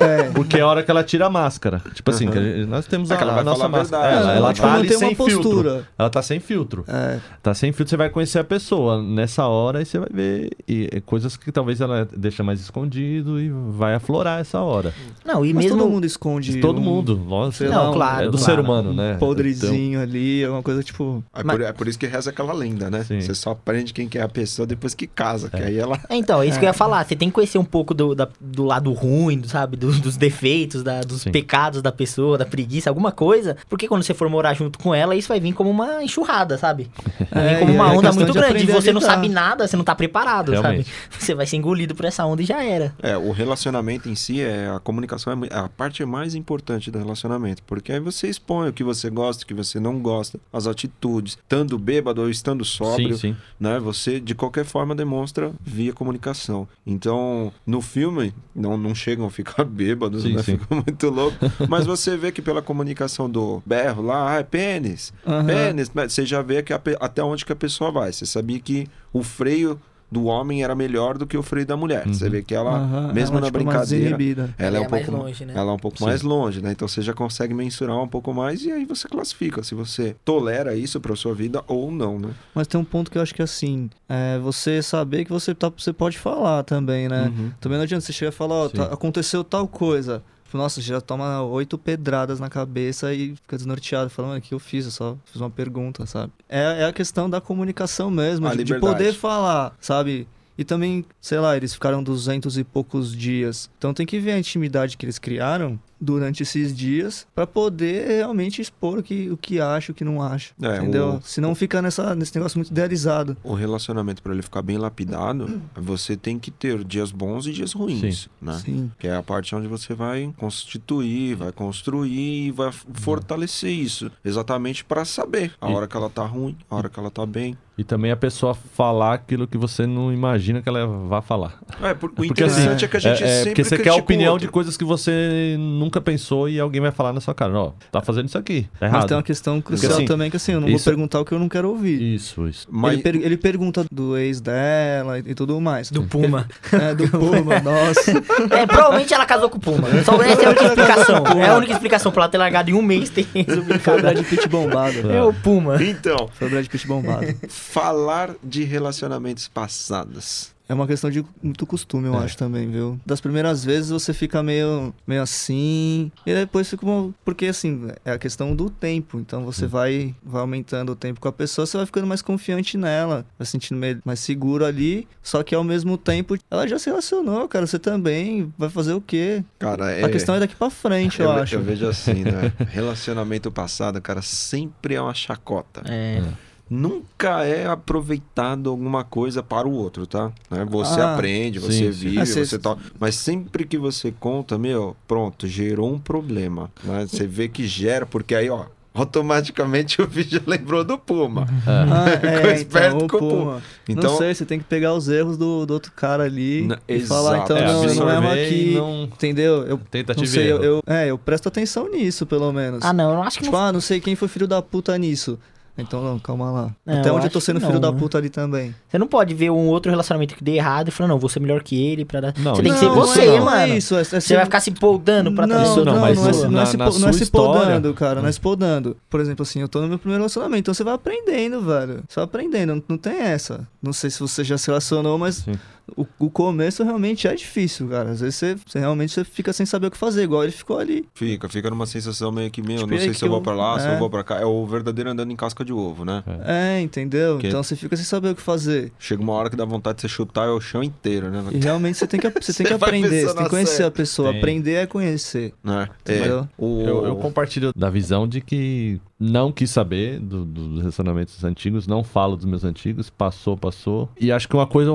[0.00, 0.24] É.
[0.34, 1.80] Porque é a hora que ela tira a máscara.
[1.94, 4.06] Tipo assim, gente- nós temos É a, que ela a nossa máscara.
[4.12, 4.36] Ela, né?
[4.36, 5.34] ela Tipo, tá ali sem filtro.
[5.42, 5.88] postura.
[5.98, 6.84] Ela tá sem filtro.
[6.86, 7.18] É.
[7.42, 10.88] Tá sem filtro, você vai conhecer a pessoa nessa hora e você vai ver e,
[10.92, 14.92] e coisas que talvez ela deixa mais escondido e vai aflorar essa hora.
[15.24, 15.78] Não, e Mas mesmo.
[15.78, 16.60] todo mundo esconde.
[16.60, 18.44] Todo um mundo, sei Não, um- claro, é do claro.
[18.44, 19.16] ser humano, né?
[19.18, 21.22] podrezinho ali, alguma coisa tipo.
[21.34, 23.04] É, Mas- por, é por isso que reza aquela lenda, né?
[23.04, 23.20] Sim.
[23.20, 26.00] Você só aprende quem que é a pessoa depois que casa, que aí ela...
[26.08, 27.04] É, Então, é isso que eu ia falar.
[27.06, 29.76] Você tem que conhecer um pouco do, da- do lado ruim, do- sabe?
[29.76, 31.30] Do- dos defeitos, da- dos Sim.
[31.30, 33.56] pecados da pessoa, da preguiça, alguma coisa.
[33.68, 36.90] Porque quando você for morar junto com ela, isso vai vir como uma enxurrada, sabe?
[37.30, 38.62] Vai vir É, como uma é onda muito de grande.
[38.64, 40.84] E você não sabe nada, você não tá preparado, Realmente.
[40.84, 40.96] sabe?
[41.26, 42.94] Você vai ser engolido por essa onda e já era.
[43.02, 47.62] É, o relacionamento em si, é a comunicação é a parte mais importante do relacionamento,
[47.64, 51.35] porque aí você expõe o que você gosta, o que você não gosta, as atitudes,
[51.42, 53.36] estando bêbado ou estando sóbrio, Sim, sim.
[53.58, 53.78] né?
[53.78, 56.68] Você de qualquer forma demonstra via comunicação.
[56.86, 60.42] Então, no filme não, não chegam a ficar bêbados, Sim, né?
[60.42, 60.58] sim.
[60.58, 61.36] Ficam muito louco,
[61.68, 65.46] mas você vê que pela comunicação do berro lá, ah, é pênis, Aham.
[65.46, 66.08] pênis, né?
[66.08, 68.12] você já vê que a até onde que a pessoa vai.
[68.12, 69.80] Você sabia que o freio
[70.16, 72.06] do homem era melhor do que o freio da mulher.
[72.06, 72.14] Uhum.
[72.14, 75.06] Você vê que ela, Aham, mesmo ela, na tipo, brincadeira, ela é, um é mais
[75.06, 75.52] pouco longe, né?
[75.54, 76.04] ela é um pouco Sim.
[76.04, 76.72] mais longe, né?
[76.72, 80.74] Então você já consegue mensurar um pouco mais e aí você classifica se você tolera
[80.74, 82.30] isso para sua vida ou não, né?
[82.54, 85.68] Mas tem um ponto que eu acho que assim, é você saber que você, tá,
[85.68, 87.32] você pode falar também, né?
[87.36, 87.50] Uhum.
[87.60, 88.76] Também não adianta você chegar e falar, ó, Sim.
[88.76, 90.22] tá- aconteceu tal coisa.
[90.52, 94.10] Nossa, você já toma oito pedradas na cabeça e fica desnorteado.
[94.10, 94.84] Falando, o que eu fiz?
[94.86, 96.32] Eu só fiz uma pergunta, sabe?
[96.48, 100.26] É, é a questão da comunicação mesmo, de, de poder falar, sabe?
[100.58, 103.70] E também, sei lá, eles ficaram duzentos e poucos dias.
[103.78, 108.60] Então tem que ver a intimidade que eles criaram durante esses dias pra poder realmente
[108.60, 110.52] expor o que, o que acha, o que não acha.
[110.62, 111.14] É, entendeu?
[111.16, 113.36] o- Senão fica nessa, nesse negócio muito idealizado.
[113.42, 117.72] O relacionamento para ele ficar bem lapidado, você tem que ter dias bons e dias
[117.72, 118.58] ruins, né?
[118.64, 118.90] Sim.
[118.98, 124.84] Que é a parte onde você vai constituir, vai construir e vai fortalecer isso, exatamente
[124.84, 127.56] para saber a E- hora que ela tá ruim, a hora que ela tá bem.
[127.78, 131.58] E também a pessoa falar aquilo que você não imagina que ela vai falar.
[131.82, 133.78] É, por- o Porque assim, interessante é que a gente é, é, sempre porque você
[133.78, 137.34] quer a opinião de coisas que você nunca pensou e alguém vai falar na sua
[137.34, 137.52] cara.
[137.52, 138.62] Ó, tá fazendo isso aqui.
[138.62, 139.08] Tá Mas errado.
[139.08, 141.32] tem uma questão crucial assim, também que assim, eu não isso- vou perguntar o que
[141.32, 142.00] eu não quero ouvir.
[142.14, 142.66] Isso, isso.
[142.70, 145.90] Mas Ele, per- ele pergunta do ex dela e, e tudo mais.
[145.90, 146.48] Do Puma.
[146.72, 148.10] É, do Puma, nossa.
[148.50, 149.88] é, provavelmente ela casou com o Puma.
[150.02, 151.24] Só essa é a única explicação.
[151.42, 154.00] É a única explicação pra ela ter largado em um mês resolvido Foi o.
[154.00, 155.12] Brad Pitt bombado.
[155.12, 155.76] É o Puma.
[155.82, 157.26] então, Foi o Brad Pitt bombado.
[157.66, 160.54] falar de relacionamentos passados.
[160.68, 162.24] É uma questão de muito costume, eu É.
[162.24, 162.98] acho também, viu?
[163.06, 167.14] Das primeiras vezes você fica meio, meio assim, e depois fica uma...
[167.24, 169.20] Porque, assim, é a questão do tempo.
[169.20, 172.76] Então você vai, vai aumentando o tempo com a pessoa, você vai ficando mais confiante
[172.76, 176.80] nela, vai se sentindo meio mais seguro ali, só que ao mesmo tempo ela já
[176.80, 177.64] se relacionou, cara.
[177.64, 179.44] Você também vai fazer o quê?
[179.60, 180.02] Cara, é...
[180.04, 181.54] A questão é daqui pra frente, eu, ve- acho.
[181.54, 182.52] eu vejo assim, né?
[182.70, 185.82] Relacionamento passado, cara, sempre é uma chacota.
[185.86, 186.24] É.
[186.68, 190.32] Nunca é aproveitado alguma coisa para o outro, tá?
[190.50, 190.64] Né?
[190.68, 192.08] Você Ah, aprende, sim, você sim.
[192.08, 192.76] vive, cê- você tal.
[192.98, 196.70] Mas sempre que você conta, meu, pronto, gerou um problema.
[196.82, 197.06] Né?
[197.06, 201.46] Você vê que gera, porque aí, ó, automaticamente o vídeo lembrou do Puma.
[201.68, 203.62] Ah, Ficou é, esperto então, com o Puma.
[203.88, 206.78] Então, não sei, você tem que pegar os erros do, do outro cara ali Na-
[206.88, 207.52] e falar, exato.
[207.52, 209.62] então, É, não, não é aqui, não- entendeu?
[209.66, 212.84] Eu Tentativa não sei, eu, eu- é, eu presto atenção nisso, pelo menos.
[212.84, 213.64] Ah, não, eu não acho que tipo, não.
[213.64, 215.38] ah, não sei quem foi filho da puta nisso.
[215.78, 216.70] Então, não, calma lá.
[216.86, 217.98] Não, Até eu onde eu tô sendo que filho não, da né?
[217.98, 218.74] puta ali também.
[218.88, 221.38] Você não pode ver um outro relacionamento que dê errado e falar, não, vou ser
[221.40, 222.34] melhor que ele pra dar.
[222.38, 223.44] Não, você tem que ser não, você, não, mano.
[223.44, 225.76] Não é isso, é, é Você ser- vai ficar se poldando pra não, pessoa.
[225.84, 227.22] não, não, não, mas não, é, não é na- se, na po- não é se
[227.24, 228.96] história- podando, cara, não é se podando.
[229.10, 232.02] Por exemplo, assim, eu tô no meu primeiro relacionamento, então você vai aprendendo, velho.
[232.08, 233.68] Você vai aprendendo, não, não tem essa.
[233.82, 235.52] Não sei se você já se relacionou, mas Sim.
[235.96, 238.10] O, o começo realmente é difícil, cara.
[238.10, 240.78] Às vezes você, você realmente você fica sem saber o que fazer, igual ele ficou
[240.78, 241.06] ali.
[241.14, 243.54] fica, fica numa sensação meio que, meu, Tipo, não sei se eu vou eu- pra
[243.54, 243.98] lá, se eu é.
[243.98, 244.40] vou pra cá.
[244.40, 246.24] É o verdadeiro andando em casca de ovo, né?
[246.44, 247.38] É, entendeu?
[247.38, 248.90] Que- Então você fica sem saber o que fazer.
[248.98, 251.44] Chega uma hora que dá vontade de você chutar o chão inteiro, né?
[251.52, 253.88] E realmente você tem que, você tem que aprender, você tem que conhecer série.
[253.88, 254.30] a pessoa.
[254.30, 254.38] Tem.
[254.40, 255.52] Aprender é conhecer.
[255.62, 255.88] Né?
[256.04, 256.48] É, Entendeu?
[256.58, 256.80] o...
[256.86, 261.86] Eu, eu compartilho da visão de que não quis saber do- do- dos relacionamentos antigos,
[261.86, 264.08] não falo dos meus antigos, passou, passou.
[264.20, 264.92] E acho que uma coisa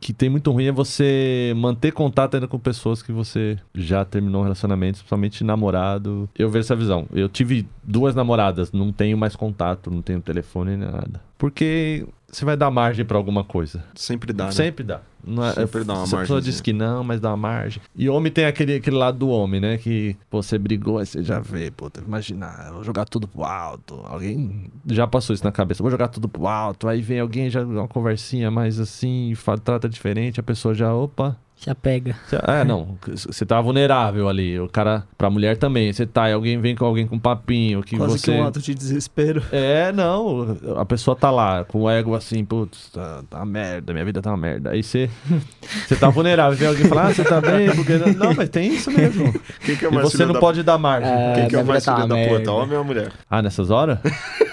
[0.00, 4.40] que tem muito ruim é você manter contato ainda com pessoas que você já terminou
[4.40, 6.28] um relacionamento, principalmente namorado.
[6.38, 7.06] Eu vejo essa visão.
[7.12, 11.20] Eu tive duas namoradas, não tenho mais contato, não tenho telefone nem nada.
[11.36, 13.82] Porque você vai dar margem pra alguma coisa.
[13.94, 14.52] Sempre dá, né?
[14.52, 15.00] Sempre dá.
[15.26, 17.82] Não é, Sempre dá uma Se a pessoa diz que não, mas dá uma margem.
[17.96, 19.76] E homem tem aquele, aquele lado do homem, né?
[19.78, 23.44] Que pô, você brigou, aí você já vê, pô, imagina, eu vou jogar tudo pro
[23.44, 24.00] alto.
[24.04, 26.86] Alguém já passou isso na cabeça, vou jogar tudo pro alto.
[26.86, 31.36] Aí vem alguém, já uma conversinha mais assim, fa- trata diferente, a pessoa já, opa.
[31.64, 32.14] Já pega.
[32.46, 34.60] É, não, você tá vulnerável ali.
[34.60, 37.96] O cara, pra mulher também, você tá, e alguém vem com alguém com papinho, que
[37.96, 38.32] Quase você.
[38.32, 39.42] que um ato de desespero.
[39.50, 40.56] É, não.
[40.76, 44.22] A pessoa tá lá com o ego assim, putz, tá, tá uma merda, minha vida
[44.22, 44.70] tá uma merda.
[44.70, 45.10] Aí você
[45.86, 46.56] você tá vulnerável.
[46.56, 47.74] Vem alguém falar, ah, você tá bem?
[47.74, 47.98] Porque...
[47.98, 49.32] Não, mas tem isso mesmo.
[49.64, 50.40] Quem que é E mais você filho não da...
[50.40, 51.10] pode dar margem.
[51.10, 51.32] É.
[51.34, 52.52] Quem que é o mais tá filho da uma puta, merda.
[52.52, 53.12] homem ou mulher?
[53.28, 53.98] Ah, nessas horas?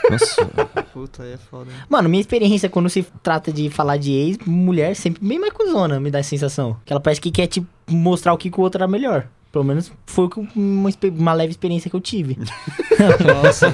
[0.10, 0.50] Nossa.
[0.96, 1.70] Puta, aí é foda.
[1.70, 1.78] hein?
[1.90, 6.00] Mano, minha experiência quando se trata de falar de ex, mulher sempre bem mais cuzona,
[6.00, 6.78] me dá a sensação.
[6.86, 9.28] Que ela parece que quer, tipo, mostrar o que, que o outro era melhor.
[9.52, 12.38] Pelo menos foi que- uma, uma leve experiência que eu tive.
[13.44, 13.74] Nossa.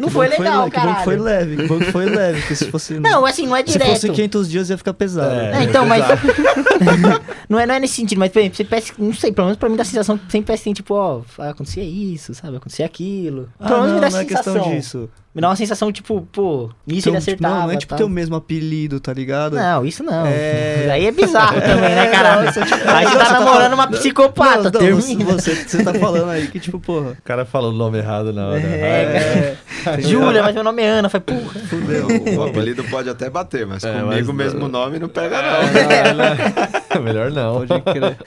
[0.00, 2.04] Não foi Que que legal, le- Que bom que foi leve, que bom que foi
[2.06, 2.40] leve.
[2.40, 2.94] Porque se fosse.
[3.00, 3.90] Não, assim, não é se direto.
[3.90, 5.34] fosse 500 dias ia ficar pesado.
[5.34, 6.04] É, então, mas.
[7.48, 8.92] não, é, não é nesse sentido, mas, por exemplo, você parece.
[8.98, 11.22] Não sei, pelo menos pra mim dá a sensação que sempre parece assim, tipo, ó,
[11.36, 12.56] vai acontecer isso, sabe?
[12.56, 13.48] Acontecer aquilo.
[13.58, 14.72] Ah, Pelo menos não, me dá não a é questão sensação.
[14.76, 15.10] disso.
[15.32, 17.54] Me dá uma sensação, tipo, pô, nisso Então, ele tipo, acertava.
[17.54, 17.98] não, não é tipo tal.
[17.98, 19.54] ter o mesmo apelido, tá ligado?
[19.54, 20.26] Não, isso não.
[20.26, 20.88] É.
[20.90, 22.42] Aí é bizarro também, né, cara?
[22.42, 25.24] Nossa, tipo, Aí você não, tá tá namorando falando- uma psicopata, Não, não, termina.
[25.26, 27.10] você, você, tá falando aí que, tipo, porra.
[27.12, 28.60] O cara falou o nome errado na hora.
[28.60, 31.08] É, É, Júlia, mas meu nome é Ana.
[31.08, 31.60] Falei, porra.
[31.60, 32.08] fudeu.
[32.36, 36.89] O apelido pode até bater, mas É, comigo o mesmo nome não pega, não.
[37.02, 37.66] Melhor não.
[37.66, 38.18] Pode crer.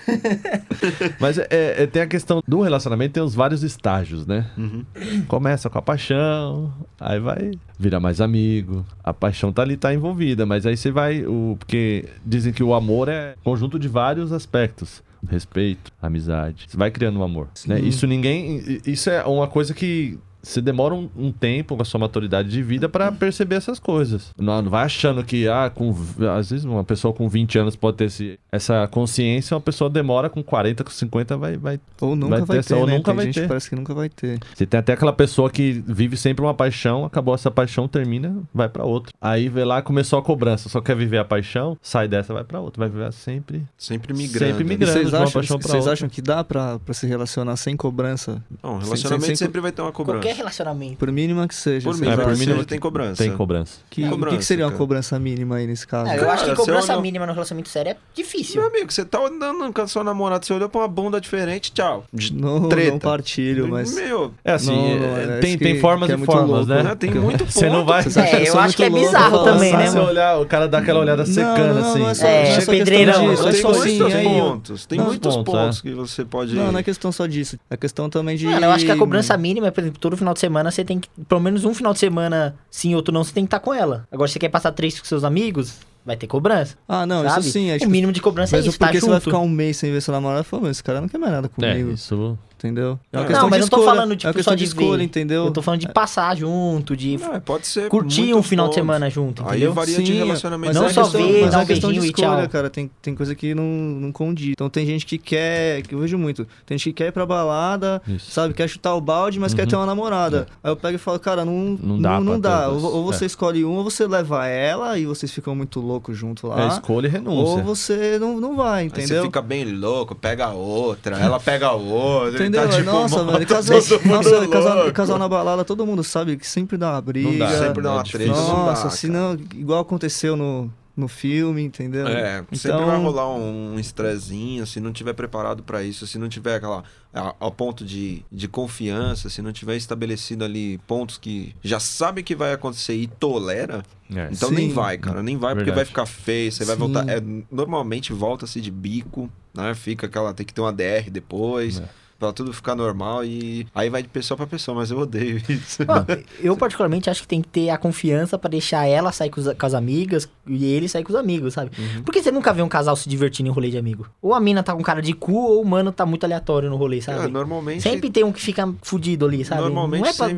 [1.19, 4.49] Mas é, é, tem a questão do relacionamento, tem os vários estágios, né?
[4.57, 4.85] Uhum.
[5.27, 8.85] Começa com a paixão, aí vai virar mais amigo.
[9.03, 11.25] A paixão tá ali, tá envolvida, mas aí você vai.
[11.25, 15.03] O, porque dizem que o amor é conjunto de vários aspectos.
[15.29, 16.65] Respeito, amizade.
[16.67, 17.47] Você vai criando um amor.
[17.65, 17.79] Né?
[17.79, 18.81] Isso ninguém.
[18.85, 20.19] Isso é uma coisa que.
[20.43, 24.31] Você demora um, um tempo com a sua maturidade de vida pra perceber essas coisas.
[24.37, 25.95] Não, não vai achando que, ah, com,
[26.37, 30.29] às vezes uma pessoa com 20 anos pode ter esse, essa consciência, uma pessoa demora
[30.29, 32.97] com 40, com 50 vai, vai Ou nunca Vai vai, ter ter, essa- ou né?
[32.97, 33.41] nunca Tem vai gente ter.
[33.43, 34.39] que parece que nunca vai ter.
[34.53, 38.67] Você tem até aquela pessoa que vive sempre uma paixão, acabou essa paixão, termina, vai
[38.67, 39.13] pra outra.
[39.21, 42.59] Aí vê lá, começou a cobrança, só quer viver a paixão, sai dessa, vai pra
[42.59, 43.63] outra, vai viver sempre.
[43.77, 44.45] Sempre migrando.
[44.51, 44.69] Sempre né?
[44.69, 44.91] migrando.
[44.93, 45.93] Vocês de uma acham, paixão pra vocês outra.
[45.93, 48.43] acham que dá pra, pra se relacionar sem cobrança?
[48.61, 50.19] Não, relacionamento sem- sem- sempre vai ter uma cobrança.
[50.21, 50.97] Qualquer relacionamento.
[50.97, 51.89] Por mínima que seja.
[51.89, 53.23] Por mínima É, por mínima seja, que tem cobrança.
[53.23, 53.79] Tem cobrança.
[53.89, 56.09] Que, o que, Cobrança, que seria uma cobrança mínima aí nesse caso?
[56.09, 58.61] É, eu acho que cobrança mínima no relacionamento sério é difícil.
[58.61, 61.71] Meu amigo, você tá andando com a sua namorada, você olhou pra uma bunda diferente,
[61.71, 62.03] tchau.
[62.13, 62.91] De Não, treta.
[62.91, 63.93] não partilho, mas.
[63.93, 66.83] Meu, É assim, Não, não, é, é tem, tem formas é e formas, louco, né?
[66.83, 66.95] né?
[66.95, 67.51] Tem muito ponto.
[67.51, 68.03] Você não vai.
[68.03, 71.25] É, eu acho que é bizarro também, né, Você olhar, o cara dá aquela olhada
[71.25, 72.23] secando, não, não, assim.
[72.23, 74.85] não é É, não é questão pedreirão, não é tem só muitos assim, aí, pontos.
[74.85, 75.81] Tem Não, muitos pontos, é.
[75.81, 76.55] que você pode.
[76.55, 77.57] Não, não é questão só disso.
[77.69, 78.45] É questão também de.
[78.45, 80.83] Mano, eu acho que a cobrança mínima é, por exemplo, todo final de semana você
[80.83, 81.07] tem que.
[81.27, 84.07] Pelo menos um final de semana, sim, outro não, você tem que estar com ela.
[84.11, 86.75] Agora, se você quer passar três com seus amigos, vai ter cobrança.
[86.87, 87.41] Ah, não, sabe?
[87.41, 87.69] isso sim.
[87.69, 89.07] É, o tipo, mínimo de cobrança é Mas isso, tá porque junto.
[89.07, 91.17] você vai ficar um mês sem ver seu namorado e falar, esse cara não quer
[91.17, 91.91] mais nada É, comigo.
[91.91, 92.37] isso.
[92.63, 92.97] Entendeu?
[93.11, 93.95] É Não, uma questão mas de não tô escolha.
[93.95, 95.03] falando, é tipo, uma questão só de de escolha, ver.
[95.03, 95.45] entendeu?
[95.47, 97.89] Eu tô falando de passar junto, de Não, pode ser.
[97.89, 98.75] curtir um final de pontos.
[98.75, 99.73] semana junto, Aí entendeu?
[99.73, 100.67] varia de Sim, relacionamento.
[100.73, 102.41] mas Não é só questão, ver, mas dar é um questão de beijinho e escolha,
[102.43, 102.49] tchau.
[102.49, 102.69] cara.
[102.69, 104.51] Tem, tem coisa que não, não condiz.
[104.51, 107.25] Então tem gente que quer, que eu vejo muito, tem gente que quer ir pra
[107.25, 108.31] balada, Isso.
[108.31, 110.47] sabe, quer chutar o balde, mas quer ter uma namorada.
[110.63, 112.69] Aí eu pego e falo, cara, não, Não não dá não, pra dá.
[112.69, 113.27] Ou, ou você É.
[113.27, 116.63] escolhe um, ou você leva ela e vocês ficam muito loucos junto lá.
[116.63, 117.57] É escolha e renúncia.
[117.57, 119.19] ou você não, não vai, Aí entendeu?
[119.21, 122.52] você fica bem louco, pega a outra, ela pega a outra.
[122.57, 122.69] Entendeu?
[122.69, 126.77] Tá, tipo, Nossa, mano, casal, nossa, casal, casal na balada, todo mundo sabe que sempre
[126.77, 127.29] dá uma briga.
[127.29, 128.33] Não dá, Sempre dá é uma difícil.
[128.33, 132.07] treta, dá, Nossa, se não, igual aconteceu no, no filme, entendeu?
[132.07, 136.29] É, sempre Então- vai rolar um estressinho, se não tiver preparado pra isso, se não
[136.29, 141.55] tiver aquela a- ao ponto de, de confiança, se não tiver estabelecido ali pontos que
[141.63, 143.83] já sabe que vai acontecer e tolera,
[144.15, 144.29] É.
[144.31, 144.55] então Sim.
[144.55, 145.75] nem vai, cara, nem vai porque Verdade.
[145.75, 146.79] vai ficar feio, você vai Sim.
[146.79, 149.73] voltar, é, normalmente volta-se de bico, né?
[149.75, 151.79] Fica aquela tem que ter uma DR depois.
[151.79, 152.02] É.
[152.23, 155.85] Pra tudo ficar normal e aí vai de pessoa pra pessoa, mas eu odeio isso.
[155.85, 156.05] Mano,
[156.39, 159.53] eu particularmente acho que tem que ter a confiança pra deixar ela sair com, os-
[159.53, 161.71] com as amigas e ele sair com os amigos, sabe?
[161.77, 162.03] Uhum.
[162.03, 164.07] Porque você nunca vê um casal se divertindo em rolê de amigo.
[164.21, 166.77] Ou a mina tá com cara de cu, ou o mano tá muito aleatório no
[166.77, 167.25] rolê, sabe?
[167.25, 169.61] É, normalmente Sempre tem um que fica fudido ali, sabe?
[169.63, 170.29] Normalmente é, pra-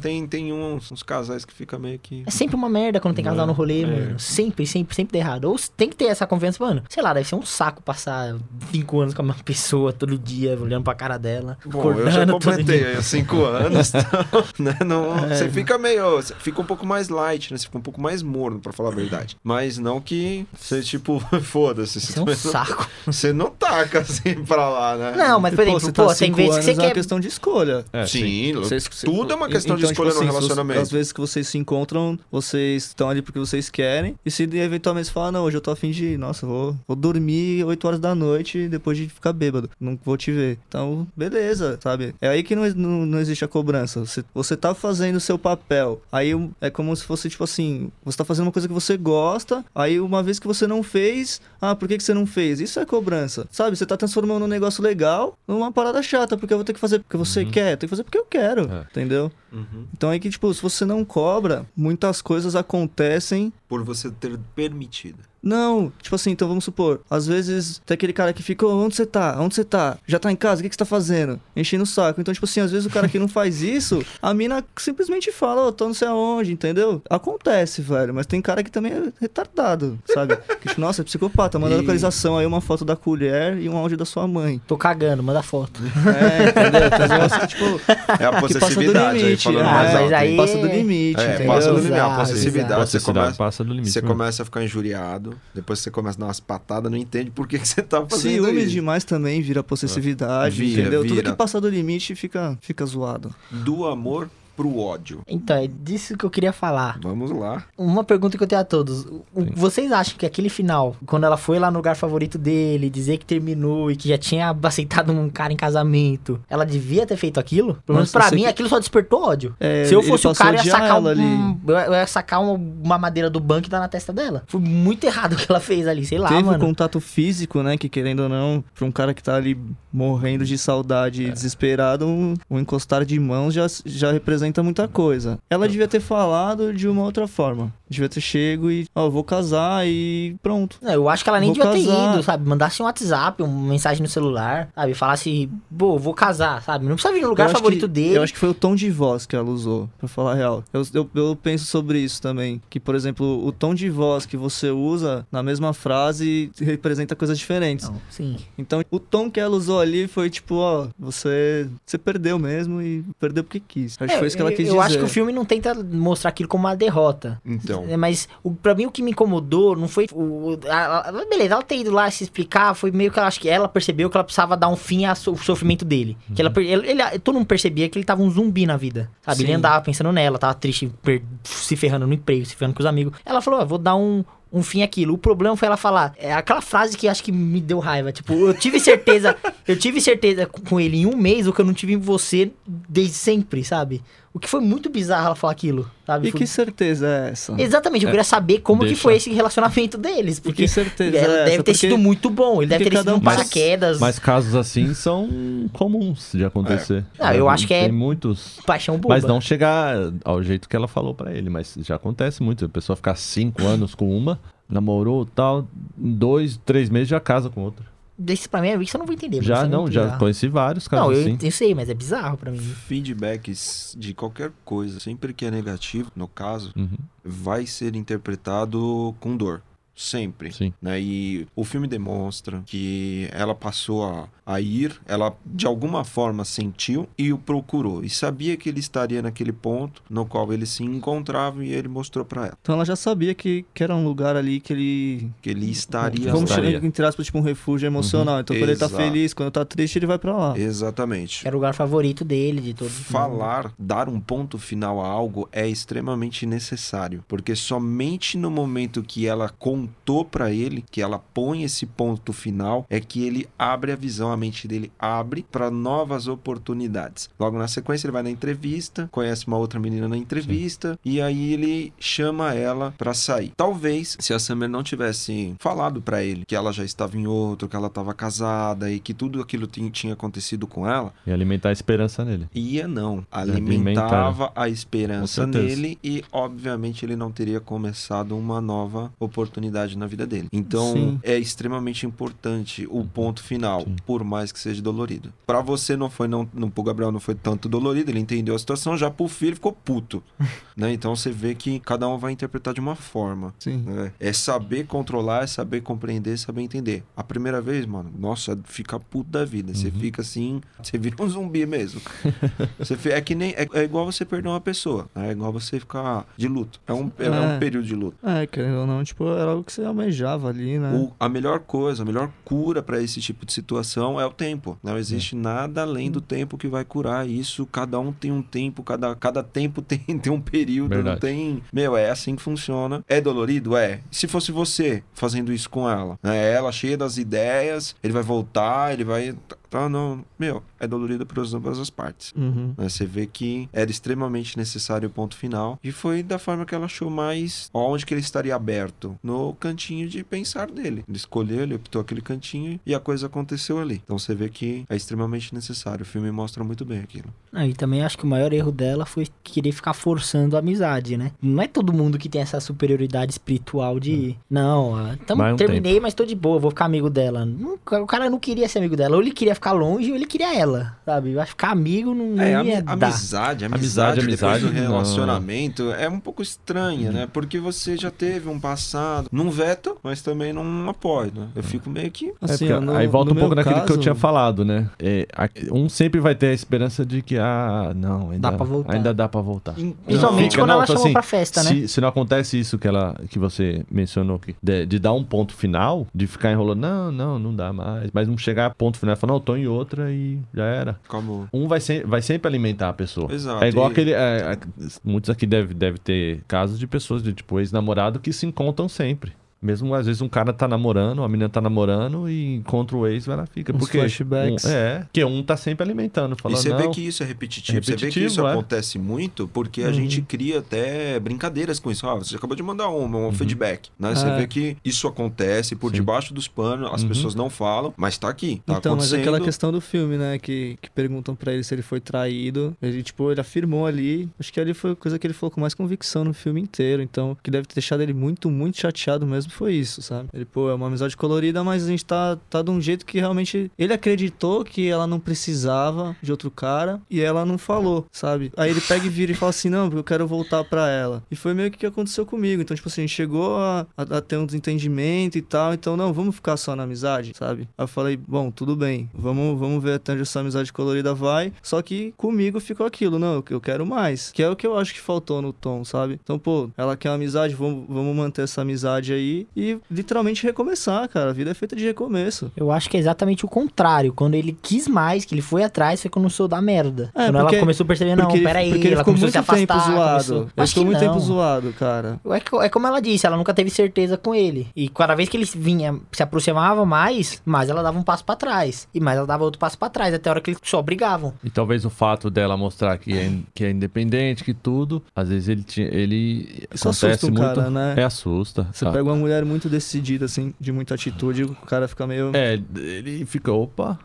[0.00, 2.24] tem, tem uns, uns casais que fica meio que.
[2.26, 3.86] é sempre uma merda quando tem casal no rolê, É.
[3.86, 4.18] mano.
[4.20, 5.44] Sempre, sempre, sempre dá errado.
[5.46, 6.82] Ou tem que ter essa confiança, mano.
[6.88, 8.36] Sei lá, deve ser um saco passar
[8.70, 11.56] cinco anos com a mesma pessoa todo dia, olhando pra cara dela.
[11.64, 15.36] Bom, eu já completei os cinco anos, então, né, não, É.
[15.36, 18.22] você fica meio, você fica um pouco mais light, né, você fica um pouco mais
[18.22, 19.36] morno, pra falar a verdade.
[19.42, 22.88] Mas não que você, tipo, foda-se, você, é um também não- saco.
[23.06, 25.14] você não taca assim pra lá, né?
[25.16, 26.94] Não, mas por exemplo, você pô, tá tem vezes que você é uma quer.
[26.94, 27.84] questão de escolha.
[27.92, 30.80] É, Sim, Vocês- tudo é uma questão de então, escolha tipo no assim, relacionamento.
[30.80, 34.14] Às vezes que vocês se encontram, vocês estão ali porque vocês querem.
[34.24, 37.64] E se eventualmente você fala, não, hoje eu tô afim de, nossa, vou, vou dormir
[37.64, 39.70] 8 horas da noite depois de ficar bêbado.
[39.80, 40.58] Não vou te ver.
[40.68, 42.14] Então, beleza, sabe?
[42.20, 44.00] É aí que não, não, não existe a cobrança.
[44.00, 46.00] Você, você tá fazendo o seu papel.
[46.10, 49.64] Aí é como se fosse, tipo assim, você tá fazendo uma coisa que você gosta.
[49.74, 52.60] Aí uma vez que você não fez, ah, por que, que você não fez?
[52.60, 53.46] Isso é cobrança.
[53.50, 53.76] Sabe?
[53.76, 57.00] Você tá transformando um negócio legal numa parada chata, porque eu vou ter que fazer
[57.00, 57.76] porque você quer.
[57.76, 58.70] Tem que fazer porque eu quero.
[58.72, 58.86] É.
[58.90, 59.30] Entendeu?
[59.52, 59.86] Uhum.
[59.92, 63.52] Então aí que, tipo, se você não cobra, muitas coisas acontecem.
[63.68, 65.31] Por você ter permitido.
[65.42, 68.94] Não, tipo assim, então vamos supor, às vezes tem aquele cara que fica, "Ô, onde
[68.94, 69.36] você tá?
[69.40, 69.98] Onde você tá?
[70.06, 70.60] Já tá em casa?
[70.60, 71.40] O que, que você tá fazendo?
[71.56, 72.20] Enchendo o saco.
[72.20, 75.66] Então, tipo assim, às vezes o cara que não faz isso, a mina simplesmente fala,
[75.66, 77.02] ô, tô não sei aonde, entendeu?
[77.10, 80.36] Acontece, velho, mas tem cara que também é retardado, sabe?
[80.62, 83.68] Que, tipo, nossa, é psicopata, manda a E- localização aí, uma foto da colher e
[83.68, 84.60] um áudio da sua mãe.
[84.68, 85.80] Tô cagando, manda foto.
[85.82, 87.08] É, entendeu?
[87.08, 89.42] Negócios que, tipo, É a que passa do possessividade aí, limite.
[89.44, 90.14] falando Ah, mais é, mas alto.
[90.14, 90.36] aí- aí.
[90.36, 91.46] passa do limite, É, entendeu?
[91.52, 92.90] passa do limite, é a Exato, possessividade.
[92.90, 93.90] Você começa, passa do limite.
[93.92, 97.46] você começa a ficar injuriado, depois você começa a dar umas patadas, não entende por
[97.46, 98.70] que, que você tá fazendo Ciúme isso.
[98.70, 101.02] demais também vira possessividade, Vira, entendeu?
[101.02, 101.30] Tudo vira.
[101.30, 103.34] que passa do limite fica, fica zoado.
[103.50, 105.20] Do amor pro ódio.
[105.26, 106.98] Então, é disso que eu queria falar.
[107.02, 107.64] Vamos lá.
[107.76, 109.06] Uma pergunta que eu tenho a todos.
[109.54, 113.24] Vocês acham que aquele final, quando ela foi lá no lugar favorito dele, dizer que
[113.26, 117.78] terminou e que já tinha aceitado um cara em casamento, ela devia ter feito aquilo?
[117.86, 119.54] Pelo menos pra mim, que- aquilo só despertou ódio.
[119.58, 121.22] É, Se eu fosse o cara, eu ia sacar, um, ali.
[121.66, 122.52] eu ia- eu ia sacar uma,
[122.84, 124.42] uma madeira do banco e dar na testa dela.
[124.46, 126.58] Foi muito errado o que ela fez ali, sei lá, Teve mano.
[126.58, 127.76] contato físico, né?
[127.76, 129.58] Que querendo ou não, pra um cara que tá ali
[129.92, 135.38] morrendo de saudade e desesperado, um, um encostar de mãos já, já representa muita coisa.
[135.48, 137.72] Ela devia ter falado de uma outra forma.
[137.92, 140.78] Devia ter chego e, ó, vou casar e pronto.
[140.82, 142.14] Não, eu acho que ela nem Vou devia ter casar.
[142.14, 142.48] ido, sabe?
[142.48, 144.94] Mandasse um WhatsApp, uma mensagem no celular, sabe?
[144.94, 146.84] Falasse, pô, vou casar, sabe?
[146.86, 148.16] Não precisa vir no lugar Eu favorito que- dele.
[148.16, 150.64] Eu acho que foi o tom de voz que ela usou, pra falar a real.
[150.72, 152.60] Eu, eu, eu penso sobre isso também.
[152.70, 157.38] Que, por exemplo, o tom de voz que você usa na mesma frase representa coisas
[157.38, 157.88] diferentes.
[157.88, 158.36] Não, sim.
[158.56, 163.04] Então, o tom que ela usou ali foi tipo, ó, você, você perdeu mesmo e
[163.20, 163.96] perdeu porque quis.
[164.00, 164.86] Acho que É, foi isso que ela eu, quis eu dizer.
[164.86, 167.40] acho que o filme não tenta mostrar aquilo como uma derrota.
[167.44, 167.81] Então.
[167.88, 170.06] É, Mas o, pra mim o que me incomodou não foi.
[170.12, 173.40] O, a- a- beleza, ela ter ido lá se explicar, foi meio que ela acho
[173.40, 176.16] que ela percebeu que ela precisava dar um fim ao so- sofrimento dele.
[176.34, 179.10] Que ela, per- ele, ele- todo mundo percebia que ele tava um zumbi na vida.
[179.22, 179.42] Sabe?
[179.42, 179.54] Ele Sim.
[179.54, 183.12] andava pensando nela, tava triste, per- se ferrando no emprego, se ferrando com os amigos.
[183.24, 184.24] Ela falou: "Ah, vou dar um.
[184.54, 185.14] Um fim aquilo.
[185.14, 186.12] O problema foi ela falar.
[186.18, 188.12] É aquela frase que acho que me deu raiva.
[188.12, 189.34] Tipo, eu tive certeza.
[189.66, 191.96] eu tive certeza com com ele em um mês o que eu não tive em
[191.96, 194.02] você desde sempre, sabe?
[194.34, 196.28] O que foi muito bizarro ela falar aquilo, sabe?
[196.28, 197.54] E Foi- que certeza é essa?
[197.60, 199.02] Exatamente, eu queria saber como que deixa.
[199.02, 200.38] foi esse relacionamento deles.
[200.38, 201.44] E Porque que certeza ela é essa?
[201.44, 202.62] deve ter Porque- sido muito bom.
[202.62, 203.98] Ele deve ter sido um paraquedas.
[204.00, 205.28] Mas casos assim são
[205.74, 207.04] comuns de acontecer.
[207.18, 208.58] Ah, eu acho que é- Tem muitos.
[208.66, 209.14] Paixão boba.
[209.16, 212.64] Mas não chegar ao jeito que ela falou pra ele, mas já acontece muito.
[212.64, 217.60] A pessoa ficar cinco anos com uma, namorou tal, dois, três meses já casa com
[217.60, 217.84] outra.
[218.22, 219.42] Desse pra mim, isso eu não vou entender.
[219.42, 220.18] Já é não, já bizarro.
[220.20, 221.38] conheci vários casos Não, eu, assim.
[221.46, 222.58] eu sei, mas é bizarro pra mim.
[222.58, 229.36] Feedbacks de qualquer coisa, sempre que é negativo, no caso, Uhum, vai ser interpretado com
[229.36, 229.62] dor.
[229.94, 230.52] Sempre.
[230.52, 230.72] sim.
[230.80, 231.00] né?
[231.00, 237.08] E o filme demonstra que ela passou a, a ir, ela de alguma forma sentiu
[237.16, 238.02] e o procurou.
[238.02, 242.24] E sabia que ele estaria naquele ponto no qual eles se encontravam e ele mostrou
[242.24, 245.30] pra ela Então ela já sabia que, que era um lugar ali que ele.
[245.40, 248.40] que ele estaria Vamos chamar, entre aspas, tipo um refúgio emocional.
[248.40, 249.02] Então quando ele tá Exato.
[249.02, 250.58] feliz, quando tá triste, ele vai pra lá.
[250.58, 251.46] Exatamente.
[251.46, 252.92] Era o lugar favorito dele, de todos.
[252.92, 259.26] Falar, dar um ponto final a algo é extremamente necessário, porque somente no momento que
[259.26, 259.48] ela
[259.82, 264.30] contou pra ele, que ela põe esse ponto final, é que ele abre a visão,
[264.30, 267.28] a mente dele abre para novas oportunidades.
[267.38, 271.52] Logo na sequência ele vai na entrevista, conhece uma outra menina na entrevista e aí
[271.52, 273.52] ele chama ela pra sair.
[273.56, 277.68] Talvez se a Summer não tivesse falado pra ele que ela já estava em outro,
[277.68, 281.70] que ela estava casada e que tudo aquilo tin- tinha acontecido com ela, E alimentar
[281.70, 282.48] a esperança nele.
[282.54, 283.24] Ia não.
[283.30, 283.72] Alimentar.
[283.72, 290.06] Alimentava a esperança nele e, obviamente, ele não teria começado uma nova oportunidade oportunidade na
[290.06, 290.48] vida dele.
[290.52, 291.20] Então, Sim.
[291.22, 293.96] é extremamente importante o ponto final, Sim.
[294.06, 295.32] por mais que seja dolorido.
[295.46, 298.58] Pra você não foi, não, não pro Gabriel não foi tanto dolorido, ele entendeu a
[298.58, 300.22] situação, já pro filho ficou puto.
[300.76, 300.92] né?
[300.92, 303.54] Então você vê que cada um vai interpretar de uma forma.
[303.58, 303.78] Sim.
[303.78, 304.12] né?
[304.20, 307.02] É saber controlar, é saber compreender, saber entender.
[307.16, 309.74] A primeira vez, mano, nossa, fica puto da vida.
[309.74, 312.00] Você fica assim, você vira um zumbi mesmo.
[312.78, 315.28] Você é que nem é, é igual você perder uma pessoa, né?
[315.28, 316.80] é igual você ficar de luto.
[316.86, 317.58] É um, é, um É.
[317.58, 318.16] período de luto.
[318.22, 320.92] É, querendo ou não, tipo, era algo que você almejava ali, né?
[320.94, 324.76] O- a melhor coisa, a melhor cura para esse tipo de situação é o tempo.
[324.82, 327.64] Não existe nada além do tempo que vai curar isso.
[327.66, 330.90] Cada um tem um tempo, cada, cada tempo tem, tem um período.
[330.90, 331.14] Verdade.
[331.14, 331.62] Não tem.
[331.72, 333.04] Meu, é assim que funciona.
[333.08, 333.76] É dolorido?
[333.76, 334.00] É.
[334.10, 336.18] Se fosse você fazendo isso com ela?
[336.22, 336.52] né?
[336.52, 339.34] Ela cheia das ideias, ele vai voltar, ele vai.
[339.70, 340.22] Tá, não.
[340.38, 342.32] Meu, é dolorido para ambas as partes.
[342.36, 342.74] Uhum.
[342.76, 342.88] né?
[342.88, 345.78] Você vê que era extremamente necessário o ponto final.
[345.82, 347.70] E foi da forma que ela achou mais.
[347.72, 349.16] Onde que ele estaria aberto?
[349.22, 351.04] No cantinho de pensar dele.
[351.08, 354.00] Ele escolheu, ele optou aquele cantinho e a coisa aconteceu ali.
[354.04, 356.02] Então você vê que é extremamente necessário.
[356.02, 357.26] O filme mostra muito bem aquilo.
[357.52, 361.16] Ah, e também acho que o maior erro dela foi querer ficar forçando a amizade,
[361.16, 361.32] né?
[361.40, 364.36] Não é todo mundo que tem essa superioridade espiritual de.
[364.50, 367.44] Não, tamo- um terminei, mas tô de boa, vou ficar amigo dela.
[367.44, 369.16] Nunca- o cara não queria ser amigo dela.
[369.16, 370.71] Ou ele queria ficar longe ou ele queria ela,
[371.04, 371.32] sabe?
[371.32, 372.92] Eu acho que ficar amigo não, não É, ia ami- dar.
[372.92, 374.90] amizade, amizade, Amizade, depois amizade, do não.
[374.90, 377.28] relacionamento é um pouco estranha, né?
[377.32, 379.28] Porque você já teve um passado.
[379.32, 381.48] Não veto, mas também não apoia, né?
[381.54, 382.28] Eu fico meio que.
[382.28, 384.88] É, Assim, ó, no- aí volta um pouco naquilo que eu caso- tinha falado, né?
[384.98, 385.26] É,
[385.72, 388.92] um sempre vai ter a esperança de que, ah, não, ainda Dá pra voltar.
[388.94, 389.72] Ainda dá pra voltar.
[389.74, 391.70] Principalmente Fica, quando não, ela então, chamou assim, pra festa, né?
[391.70, 395.22] Se, se não acontece isso que, ela, que você mencionou aqui, de, de dar um
[395.24, 398.10] ponto final, de ficar enrolando, não, não, não dá mais.
[398.12, 400.61] Mas não chegar a ponto final e falar, não, eu tô em outra e já
[400.62, 401.00] era.
[401.08, 401.48] Como.
[401.52, 403.32] Um vai, se- vai sempre alimentar a pessoa.
[403.32, 404.12] Exato, É igual e- aquele.
[404.12, 404.58] é, é,
[405.04, 409.32] muitos aqui devem deve ter casos de pessoas de tipo ex-namorado que se encontram sempre.
[409.62, 413.26] Mesmo às vezes um cara tá namorando, a menina tá namorando e encontra o ex,
[413.26, 413.72] vai lá fica.
[413.74, 414.64] Uns porque flashbacks.
[414.64, 417.26] Um, é, porque um tá sempre alimentando, E falando, você não, vê que isso é
[417.26, 417.78] repetitivo.
[417.78, 418.50] É Você vê que isso é.
[418.52, 419.92] acontece muito porque a Uhum.
[419.94, 422.06] gente cria até brincadeiras com isso.
[422.06, 423.88] Ah, você acabou de mandar uma, um feedback.
[423.98, 424.14] Né?
[424.14, 424.36] Você É.
[424.38, 425.96] vê que isso acontece por Sim.
[425.96, 427.08] debaixo dos panos, as Uhum.
[427.08, 428.60] pessoas não falam, mas tá aqui.
[428.66, 430.38] Tá então, mas aquela questão do filme, né?
[430.38, 432.76] Que, que perguntam pra ele se ele foi traído.
[432.82, 434.28] Ele, tipo, ele afirmou ali.
[434.40, 437.02] Acho que ali foi a coisa que ele falou com mais convicção no filme inteiro.
[437.02, 440.28] Então, que deve ter deixado ele muito, muito chateado mesmo foi isso, sabe?
[440.32, 443.18] Ele, pô, é uma amizade colorida, mas a gente tá, tá de um jeito que
[443.18, 443.70] realmente.
[443.78, 448.52] Ele acreditou que ela não precisava de outro cara e ela não falou, sabe?
[448.56, 451.22] Aí ele pega e vira e fala assim: não, eu quero voltar pra ela.
[451.30, 452.62] E foi meio que o que aconteceu comigo.
[452.62, 455.74] Então, tipo assim, a gente chegou a, a, a ter um desentendimento e tal.
[455.74, 457.62] Então, não, vamos ficar só na amizade, sabe?
[457.76, 461.52] Aí eu falei: bom, tudo bem, vamos, vamos ver até onde essa amizade colorida vai.
[461.62, 464.32] Só que comigo ficou aquilo: não, eu quero mais.
[464.32, 466.18] Que é o que eu acho que faltou no tom, sabe?
[466.22, 471.08] Então, pô, ela quer uma amizade, vamos, vamos manter essa amizade aí e literalmente recomeçar,
[471.08, 471.30] cara.
[471.30, 472.50] A vida é feita de recomeço.
[472.56, 474.12] Eu acho que é exatamente o contrário.
[474.12, 477.10] Quando ele quis mais, que ele foi atrás, foi quando começou a dar merda.
[477.16, 479.24] É, quando porque- ela começou a perceber, não, porque peraí, porque ele ela ficou começou
[479.26, 479.66] a muito se afastar.
[479.84, 480.12] tempo zoado.
[480.12, 481.12] começou- Ele Acho ficou que muito não.
[481.12, 482.20] tempo zoado, cara.
[482.24, 484.68] É, é como ela disse, ela nunca teve certeza com ele.
[484.76, 488.36] E cada vez que ele vinha, se aproximava mais, mais ela dava um passo pra
[488.36, 488.86] trás.
[488.94, 491.34] E mais ela dava outro passo pra trás, até a hora que eles só brigavam.
[491.42, 495.48] E talvez o fato dela mostrar que é, que é independente, que tudo, às vezes
[495.48, 495.88] ele tinha.
[495.88, 497.40] Ele Isso acontece assusta muito.
[497.56, 497.94] cara, né?
[497.96, 498.68] É, assusta.
[498.72, 502.30] Você Ah, pega uma mulher muito decidida, assim, de muita atitude, o cara fica meio.
[502.34, 503.98] É, ele fica, opa.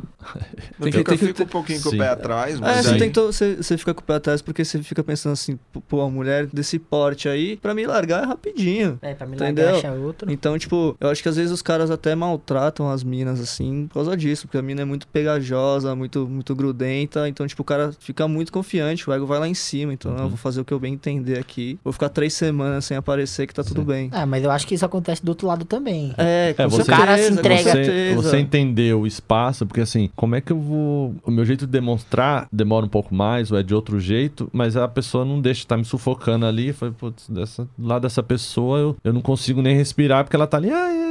[0.82, 1.98] Tem que- fica, tem que- fica um pouquinho com o Sim.
[1.98, 3.00] pé atrás, É, mas você, aí...
[3.00, 5.58] tentou, você, você fica com o pé atrás porque você fica pensando assim,
[5.88, 8.98] pô, a mulher desse porte aí, pra me largar é rapidinho.
[9.02, 9.66] É, pra me Entendeu?
[9.66, 10.32] largar achar outro.
[10.32, 13.96] Então, tipo, eu acho que às vezes os caras até maltratam as minas, assim, por
[13.96, 17.92] causa disso, porque a mina é muito pegajosa, muito, muito grudenta, então, tipo, o cara
[18.00, 20.20] fica muito confiante, o ego vai lá em cima, então, Uhum.
[20.24, 23.48] eu vou fazer o que eu bem entender aqui, vou ficar três semanas sem aparecer
[23.48, 23.88] que tá tudo Sim.
[23.88, 24.10] bem.
[24.12, 26.14] Ah, mas eu acho que isso acontece do outro lado também.
[26.18, 30.10] É, com É, você- O cara se entrega- Você, você entender o espaço, porque assim,
[30.16, 31.16] como é que eu vou.
[31.26, 34.76] O meu jeito de demonstrar demora um pouco mais, ou é de outro jeito, mas
[34.78, 36.74] a pessoa não deixa estar me sufocando ali.
[36.74, 40.48] Foi, putz, dessa, do lado dessa pessoa eu, eu não consigo nem respirar porque ela
[40.48, 40.70] tá ali.
[40.72, 41.07] "Ah, é",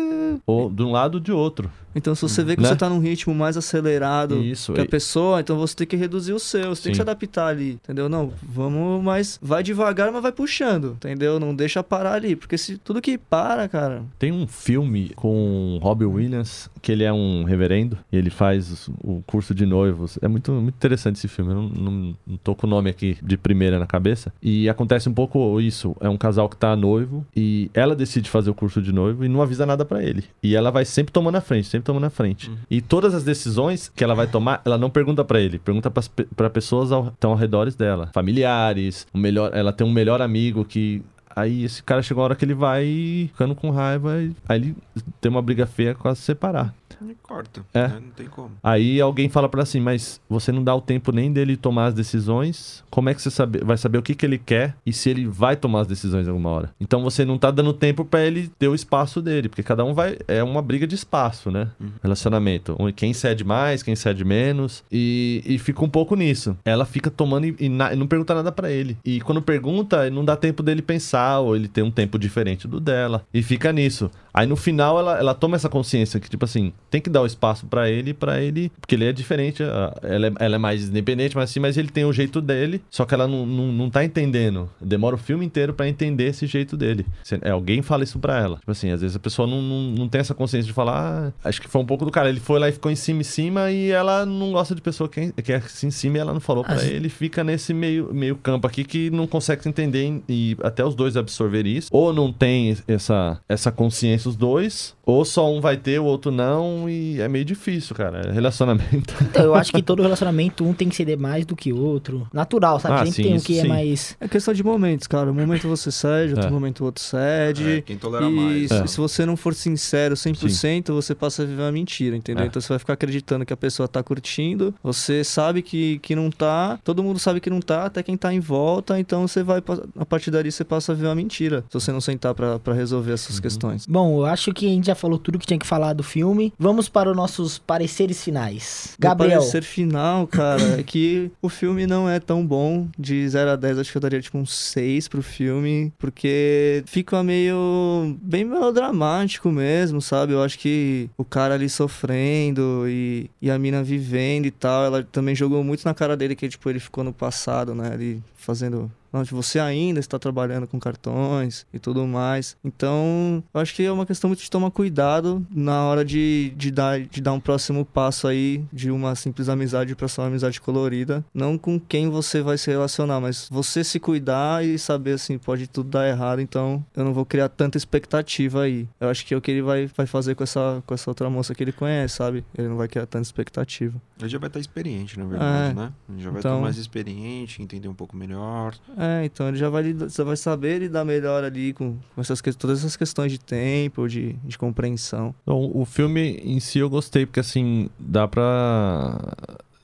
[0.46, 1.70] Ou de um lado ou de outro.
[1.94, 2.68] Então, se você vê que Né?
[2.68, 4.74] você tá num ritmo mais acelerado Isso.
[4.74, 6.98] que a pessoa, então você tem que reduzir o seu, você tem que Sim.
[6.98, 8.06] se adaptar ali, entendeu?
[8.06, 11.40] Não, vamos, mas vai devagar, mas vai puxando, entendeu?
[11.40, 16.04] Não deixa parar ali, porque se tudo que para, cara, Tem um filme com Robbie
[16.04, 20.18] Williams, que ele é um reverendo, e ele faz o curso de noivos.
[20.20, 23.16] É muito, muito interessante esse filme, eu não, não, não tô com o nome aqui
[23.22, 24.30] de primeira na cabeça.
[24.42, 28.50] E acontece um pouco isso, é um casal que tá noivo, e ela decide fazer
[28.50, 30.24] o curso de noivo e não avisa nada pra ele.
[30.42, 32.50] E ela vai sempre tomando a frente, sempre tomando a frente.
[32.70, 36.50] E todas as decisões que ela vai tomar, ela não pergunta pra ele, pergunta pra
[36.50, 38.10] pessoas ao, que estão ao redor dela.
[38.14, 41.02] Familiares, o melhor, ela tem um melhor amigo que
[41.36, 44.14] Aí esse cara chegou a hora que ele vai ficando com raiva,
[44.48, 44.74] aí ele
[45.20, 46.74] tem uma briga feia quase separar.
[47.22, 47.62] Corta.
[47.74, 47.88] É.
[47.88, 47.98] né?
[48.02, 48.50] Não tem como.
[48.62, 51.86] Aí alguém fala pra ela assim, mas você não dá o tempo nem dele tomar
[51.86, 54.92] as decisões, como é que você sabe- vai saber o que, que ele quer e
[54.92, 56.70] se ele vai tomar as decisões alguma hora?
[56.80, 59.92] Então você não tá dando tempo pra ele ter o espaço dele, porque cada um
[59.94, 60.16] vai.
[60.28, 61.68] É uma briga de espaço, né?
[62.02, 62.76] Relacionamento.
[62.78, 64.82] Um- Quem cede mais, quem cede menos.
[64.90, 66.56] E, e fica um pouco nisso.
[66.64, 68.96] Ela fica tomando e, e na- e não pergunta nada pra ele.
[69.04, 72.80] E quando pergunta, não dá tempo dele pensar, ou ele tem um tempo diferente do
[72.80, 73.24] dela.
[73.34, 74.10] E fica nisso.
[74.36, 77.26] Aí no final ela, ela toma essa consciência que, tipo assim, tem que dar o
[77.26, 78.70] espaço pra ele, pra ele.
[78.80, 82.04] Porque ele é diferente, ela é, ela é mais independente, mas assim, mas ele tem
[82.04, 82.82] o jeito dele.
[82.90, 84.68] Só que ela não, não, não tá entendendo.
[84.80, 87.06] Demora o filme inteiro pra entender esse jeito dele.
[87.42, 88.56] É, alguém fala isso pra ela.
[88.58, 91.32] Tipo assim, às vezes a pessoa não, não, não tem essa consciência de falar.
[91.42, 92.28] "Ah, acho que foi um pouco do cara.
[92.28, 95.08] Ele foi lá e ficou em cima em cima e ela não gosta de pessoa
[95.08, 97.08] que é, que é assim em cima e ela não falou pra Às- ele.
[97.08, 101.16] Fica nesse meio, meio campo aqui que não consegue se entender e até os dois
[101.16, 101.88] absorver isso.
[101.90, 104.94] Ou não tem essa, essa consciência, os dois.
[105.04, 106.88] Ou só um vai ter, o outro não.
[106.88, 108.28] E é meio difícil, cara.
[108.28, 109.14] É Relacionamento.
[109.22, 112.26] Então, eu acho que todo relacionamento, um tem que ceder mais do que o outro.
[112.32, 112.94] Natural, sabe?
[112.94, 113.68] Ah, Sempre sim, tem um isso que é sim.
[113.68, 114.16] mais.
[114.20, 115.30] É questão de momentos, cara.
[115.30, 116.50] Um momento você cede, outro É.
[116.50, 117.70] momento o outro cede.
[117.78, 118.68] É, quem tolera e mais.
[118.68, 118.86] se, É.
[118.86, 122.44] se você não for sincero 100%, você passa a viver uma mentira, entendeu?
[122.44, 122.46] É.
[122.48, 126.30] Então você vai ficar acreditando que a pessoa tá curtindo, você sabe que, que não
[126.30, 129.62] tá, todo mundo sabe que não tá, até quem tá em volta, então você vai,
[129.98, 132.74] a partir dali você passa a viver uma mentira, se você não sentar pra, pra
[132.74, 133.86] resolver essas questões.
[133.86, 136.52] Bom, eu acho que a gente já falou tudo que tinha que falar do filme.
[136.58, 138.96] Vamos para os nossos pareceres finais.
[138.98, 139.38] Meu Gabriel.
[139.38, 142.88] parecer final, cara, é que o filme não é tão bom.
[142.98, 147.22] De 0 a 10, acho que eu daria tipo um 6 pro filme, porque fica
[147.22, 148.16] meio.
[148.20, 150.32] bem melodramático mesmo, sabe?
[150.32, 155.02] Eu acho que o cara ali sofrendo e, e a mina vivendo e tal, ela
[155.02, 157.90] também jogou muito na cara dele que, tipo, ele ficou no passado, né?
[157.92, 158.90] Ali fazendo.
[159.12, 162.56] Onde você ainda está trabalhando com cartões e tudo mais.
[162.64, 166.70] Então, eu acho que é uma questão muito de tomar cuidado na hora de, de,
[166.70, 170.60] dar, de dar um próximo passo aí de uma simples amizade para ser uma amizade
[170.60, 171.24] colorida.
[171.32, 175.66] Não com quem você vai se relacionar, mas você se cuidar e saber assim, pode
[175.66, 178.88] tudo dar errado, então eu não vou criar tanta expectativa aí.
[179.00, 181.28] Eu acho que é o que ele vai, vai fazer com essa, com essa outra
[181.30, 182.44] moça que ele conhece, sabe?
[182.56, 184.00] Ele não vai criar tanta expectativa.
[184.20, 185.74] Ele já vai estar experiente, na verdade, É.
[185.74, 185.92] né?
[186.08, 188.74] Ele já vai Então- estar mais experiente, entender um pouco melhor.
[188.98, 192.78] É, então ele já vai, já vai saber lidar melhor ali com, com essas, todas
[192.78, 195.34] essas questões de tempo, de, de compreensão.
[195.42, 199.18] Então, o filme em si eu gostei, porque assim, dá pra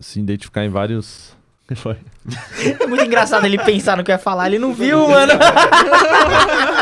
[0.01, 1.37] se identificar em vários.
[1.65, 1.97] O que foi?
[2.81, 5.33] É muito engraçado ele pensar no que ia falar, ele não viu, mano.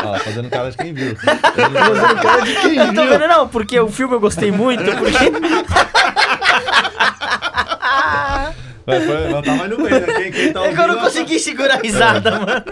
[0.03, 1.15] Ah, fazendo cara de quem viu.
[1.15, 5.31] Eu tô vendo, não, porque o filme eu gostei muito, porque.
[8.91, 10.13] Mas foi, mas tava no meio, né?
[10.13, 12.63] Quem, quem tá É que eu não consegui segurar a risada, mano.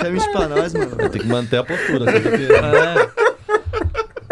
[0.00, 0.96] Permite pra nós, mano.
[0.96, 2.10] Tem que manter a postura.
[2.10, 3.23] Assim, porque...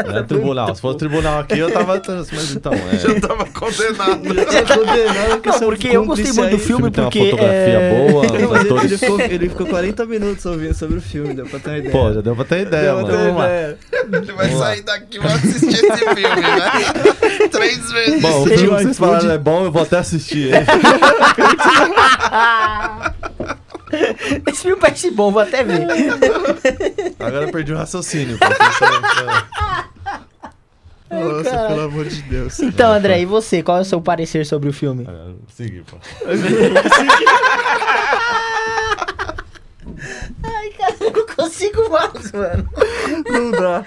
[0.06, 0.74] Não é tribunal.
[0.74, 2.00] Se fosse tribunal aqui, eu tava.
[2.32, 2.96] Mas então, é.
[2.98, 4.22] Já tava condenado.
[4.24, 7.30] Não, porque eu gostei muito do filme, filme tem uma porque.
[7.30, 9.00] fotografia é, boa, os mas ele, ele atores.
[9.00, 11.92] ficou, ele ficou 40 minutos ouvindo sobre o filme, deu pra ter uma ideia.
[11.92, 13.38] Pô, já deu pra ter ideia, Deu pra ter mano.
[13.38, 13.78] ideia.
[14.12, 14.66] Ele vai Vamos lá.
[14.66, 17.48] sair daqui e vai assistir esse filme, né?
[17.50, 18.22] Três vezes.
[18.22, 20.66] Bom, o filme que vocês falaram é bom, eu vou até assistir ele.
[24.46, 25.86] Esse filme parece bom, vou até ver.
[27.18, 28.38] Agora eu perdi o raciocínio.
[31.12, 31.68] Nossa, cara.
[31.68, 32.58] pelo amor de Deus.
[32.60, 33.62] Então, André, e você?
[33.62, 35.06] Qual é o seu parecer sobre o filme?
[35.08, 35.96] É, Segui, pô.
[40.42, 42.68] Ai, cara, eu não consigo mais, mano.
[43.30, 43.84] Não dá.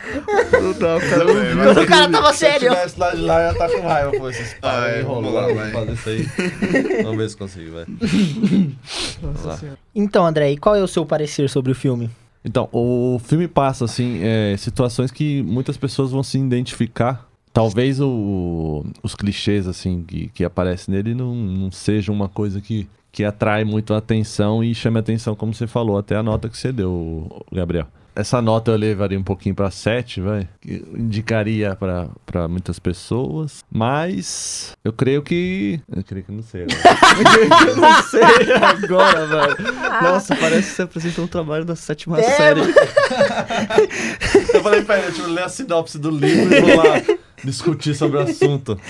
[0.61, 1.63] Não dá, o cara não.
[1.63, 2.69] Quando o cara tava Se eu sério.
[2.69, 4.29] tivesse lá de lá, eu ia estar com raiva, pô.
[4.29, 5.71] Esses Ah, caras é, vamos lá, vai.
[5.71, 7.03] fazer isso aí.
[7.03, 7.85] Vamos ver se consigo, vai.
[9.21, 9.59] Vamos lá.
[9.93, 12.09] Então, André, e qual é o seu parecer sobre o filme?
[12.45, 17.27] Então, o filme passa, assim, é, situações que muitas pessoas vão se identificar.
[17.51, 21.71] Talvez o- os clichês, assim, que, que aparecem nele não, não
[22.11, 25.97] uma coisa que, que atrai muito a atenção e chame a atenção, como você falou,
[25.97, 27.87] até a nota que você deu, Gabriel.
[28.15, 30.47] Essa nota eu levaria um pouquinho pra 7, vai.
[30.65, 33.63] eu Indicaria pra pra muitas pessoas.
[33.71, 35.79] Mas eu creio que.
[35.93, 37.69] Eu creio que não sei agora.
[37.69, 39.73] Eu não sei agora, velho.
[40.01, 42.61] Nossa, parece que você apresentou um trabalho da sétima É, série.
[44.53, 47.01] Eu falei pra ele, deixa eu ler a sinopse do livro e vou lá
[47.45, 48.77] discutir sobre o assunto.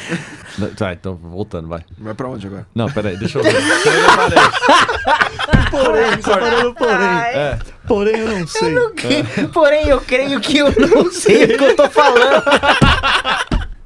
[0.77, 1.81] Tá, então voltando, vai.
[1.97, 2.65] Vai pra onde agora?
[2.73, 3.53] Não, peraí, deixa eu ver.
[4.55, 6.93] Eu Porém, separando porém.
[6.95, 8.73] É, Porém, eu não sei.
[8.95, 12.41] Que- Porém, eu creio que eu não sei o que eu tô falando.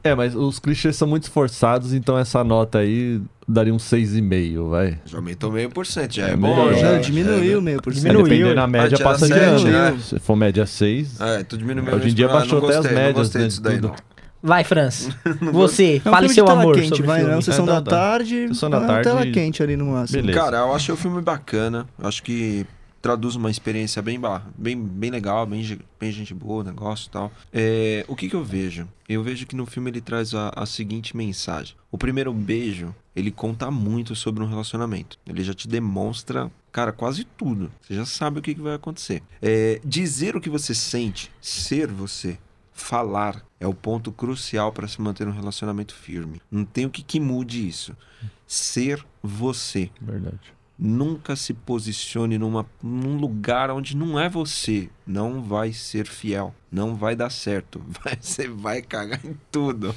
[0.03, 4.97] É, mas os clichês são muito esforçados, então essa nota aí daria um 6,5, vai.
[5.05, 6.71] Já aumentou meio por cento, já É é, bom.
[6.73, 6.93] já.
[6.93, 8.03] Já diminuiu meio por cento.
[8.03, 8.25] Diminuiu.
[8.25, 9.63] É, dependendo da média, Antes passa de ano.
[9.65, 9.97] né?
[10.01, 12.77] Se for média 6, É, tu diminuiu meio Hoje em dia ah, baixou não até
[12.77, 13.87] as médias, Não gostei né, disso daí, tudo.
[13.89, 13.95] não.
[14.41, 15.09] Vai, Franz.
[15.51, 17.33] Você, É um fale seu tela amor quente, sobre vai, filme.
[17.35, 17.41] não?
[17.41, 17.91] Sessão É, da tá.
[17.91, 18.47] tarde.
[18.49, 20.21] Sessão da é uma tarde tela quente ali no máximo.
[20.21, 20.39] Beleza.
[20.39, 21.87] Cara, eu achei o filme bacana.
[21.97, 22.65] Eu Acho que
[23.01, 24.19] traduz uma experiência bem,
[24.57, 27.31] bem, bem legal, bem, bem gente boa, negócio e tal.
[27.53, 28.87] É, o que, que eu vejo?
[29.07, 31.75] Eu vejo que no filme ele traz a, a seguinte mensagem.
[31.91, 35.17] O primeiro beijo, ele conta muito sobre um relacionamento.
[35.25, 37.71] Ele já te demonstra, cara, quase tudo.
[37.81, 39.23] Você já sabe o que, que vai acontecer.
[39.41, 42.37] É, dizer o que você sente, ser você,
[42.79, 46.41] falar, é o ponto crucial para se manter um relacionamento firme.
[46.49, 47.95] Não tem o que, que mude isso.
[48.47, 49.89] Ser você.
[50.01, 50.53] verdade.
[50.81, 54.89] Nunca se posicione numa, num lugar onde não é você.
[55.05, 56.55] Não vai ser fiel.
[56.71, 57.83] Não vai dar certo.
[58.01, 59.93] Vai, você vai cagar em tudo.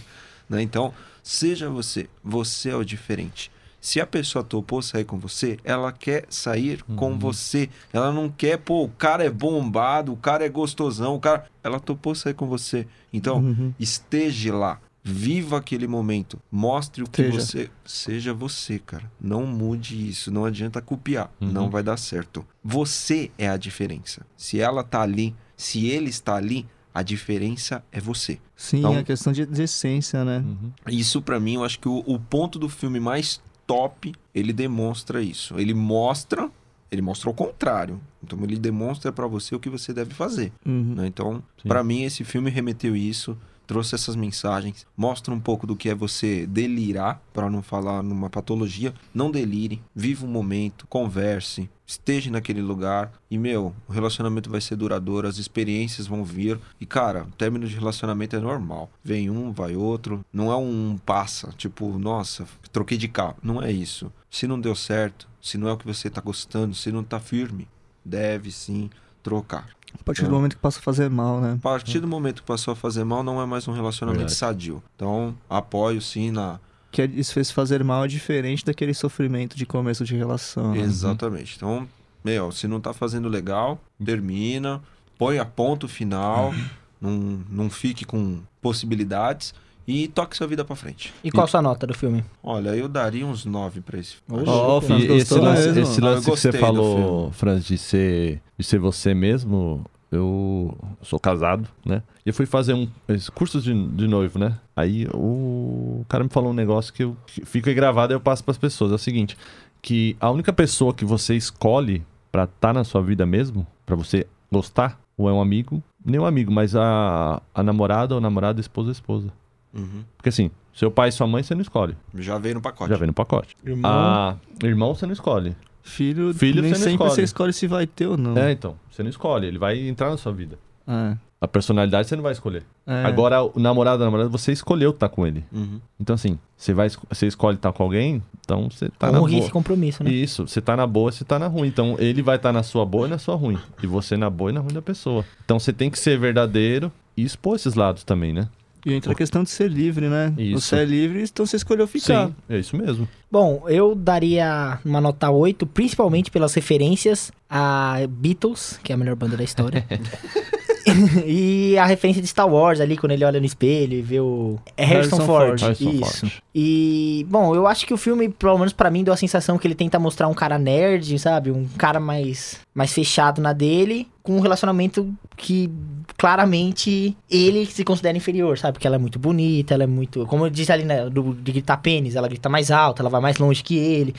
[0.49, 0.61] né?
[0.61, 2.09] Então, seja você.
[2.25, 3.51] Você é o diferente.
[3.83, 7.69] Se a pessoa topou sair com você, ela quer sair com você.
[7.93, 11.47] Ela não quer, pô, o cara é bombado, o cara é gostosão, o cara.
[11.65, 12.87] Ela topou sair com você.
[13.13, 13.75] Então, Uhum.
[13.81, 14.81] esteja lá.
[15.05, 16.39] Viva aquele momento.
[16.49, 17.41] Mostre o que Seja.
[17.41, 17.71] você.
[17.85, 19.11] Seja você, cara.
[19.21, 20.31] Não mude isso.
[20.31, 21.29] Não adianta copiar.
[21.41, 21.51] Uhum.
[21.51, 22.47] Não vai dar certo.
[22.63, 24.25] Você é a diferença.
[24.37, 28.39] Se ela tá ali, se ele está ali, a diferença é você.
[28.55, 30.39] Sim, Então- a questão de, de essência, né?
[30.39, 30.71] Uhum.
[30.87, 33.41] Isso pra mim, eu acho que o, o ponto do filme mais
[33.73, 35.59] top, ele demonstra isso.
[35.59, 36.51] Ele mostra,
[36.91, 37.99] ele mostra o contrário.
[38.23, 40.53] Então ele demonstra pra você o que você deve fazer.
[40.67, 40.95] Uhum.
[40.97, 41.07] né?
[41.07, 43.35] Então, pra mim, esse filme remeteu isso,
[43.67, 48.29] trouxe essas mensagens, mostra um pouco do que é você delirar, pra não falar numa
[48.29, 48.95] patologia.
[49.15, 54.77] Não delire, viva um momento, converse, esteja naquele lugar e, meu, o relacionamento vai ser
[54.77, 56.59] duradouro, as experiências vão vir.
[56.81, 58.91] E, cara, o término de relacionamento é normal.
[59.05, 60.25] Vem um, vai outro.
[60.33, 63.37] Não é um passa, tipo, nossa, troquei de carro.
[63.43, 64.13] Não é isso.
[64.31, 67.21] Se não deu certo, se não é o que você tá gostando, se não tá
[67.21, 67.69] firme,
[68.05, 68.91] deve sim
[69.23, 69.69] trocar.
[70.01, 70.31] A partir do É.
[70.31, 71.55] momento que passa a fazer mal, né?
[71.59, 74.37] A partir do momento que passou a fazer mal, não é mais um relacionamento Verdade.
[74.39, 74.83] sadio.
[74.97, 76.59] Então, apoio sim na.
[76.91, 80.73] Que é- isso fez fazer mal é diferente daquele sofrimento de começo de relação.
[80.73, 80.81] né?
[80.81, 81.55] Exatamente.
[81.57, 81.89] Então,
[82.25, 84.83] meu, se não tá fazendo legal, termina,
[85.19, 86.53] põe a ponto final,
[87.01, 89.55] não, não fique com possibilidades
[89.87, 91.13] e toque sua vida pra frente.
[91.25, 92.25] E qual a sua nota do filme?
[92.43, 94.43] Olha, eu daria uns nove pra esse filme.
[94.45, 94.87] Ô, Ó, o louco.
[94.87, 95.81] Franz E esse lance, mesmo.
[95.81, 97.31] esse Ah, lance que você falou.
[97.33, 102.03] Franz, de ser, de ser você mesmo, eu sou casado, né?
[102.25, 104.59] E eu fui fazer um esses cursos de, de noivo, né?
[104.77, 108.45] Aí o cara me falou um negócio que, eu, que fica gravado e eu passo
[108.45, 108.93] pras pessoas.
[108.93, 109.37] É o seguinte,
[109.81, 114.27] que a única pessoa que você escolhe pra estar na sua vida mesmo, pra você
[114.51, 118.89] gostar, ou é um amigo, nem um amigo, mas a, a namorada ou namorada, esposa
[118.89, 119.29] ou esposa.
[119.75, 120.05] Uhum.
[120.17, 122.91] Porque assim, seu pai e sua mãe você não escolhe, Já veio no pacote.
[122.91, 123.57] já vem no pacote.
[123.65, 123.91] Irmão.
[123.91, 125.55] Ah, irmão você não escolhe.
[125.83, 127.11] Filho, Filho nem você sempre escolhe.
[127.11, 128.37] você escolhe se vai ter ou não.
[128.39, 128.77] É, então.
[128.91, 130.57] Você não escolhe, ele vai entrar na sua vida.
[130.87, 132.63] É, A personalidade você não vai escolher.
[132.87, 133.05] é.
[133.05, 135.45] Agora, o namorado, a namorada, você escolheu estar com ele.
[135.53, 135.81] Uhum.
[135.99, 139.43] Então, assim, você, vai, você escolhe estar com alguém, então você tá na Honre boa.
[139.45, 140.11] esse compromisso, né?
[140.13, 141.67] Isso, você tá na boa, você tá na ruim.
[141.69, 143.59] Então, ele vai estar na sua boa e na sua ruim.
[143.83, 145.25] E você na boa e na ruim da pessoa.
[145.45, 148.49] Então, você tem que ser verdadeiro e expor esses lados também, né?
[148.85, 150.33] E entra a questão de ser livre, né?
[150.37, 150.61] Isso.
[150.61, 152.29] Você é livre, então você escolheu ficar.
[152.29, 153.09] Sim, é isso mesmo.
[153.31, 159.15] Bom, eu daria uma nota 8, principalmente pelas referências a Beatles, que é a melhor
[159.15, 159.87] banda da história.
[161.27, 164.59] e a referência de Star Wars ali, quando ele olha no espelho e vê o.
[164.77, 165.61] É Harrison, Harrison Ford.
[165.61, 165.63] Ford.
[165.63, 166.21] Harrison Isso.
[166.21, 166.43] Ford.
[166.55, 169.67] E, bom, eu acho que o filme, pelo menos pra mim, deu a sensação que
[169.67, 171.51] ele tenta mostrar um cara nerd, sabe?
[171.51, 175.71] Um cara mais, mais fechado na dele, com um relacionamento que
[176.17, 178.75] claramente ele se considera inferior, sabe?
[178.75, 180.25] Porque ela é muito bonita, ela é muito.
[180.27, 181.09] Como eu disse ali, né?
[181.11, 184.15] Do, de gritar pênis, ela grita mais alto, ela vai mais longe que ele.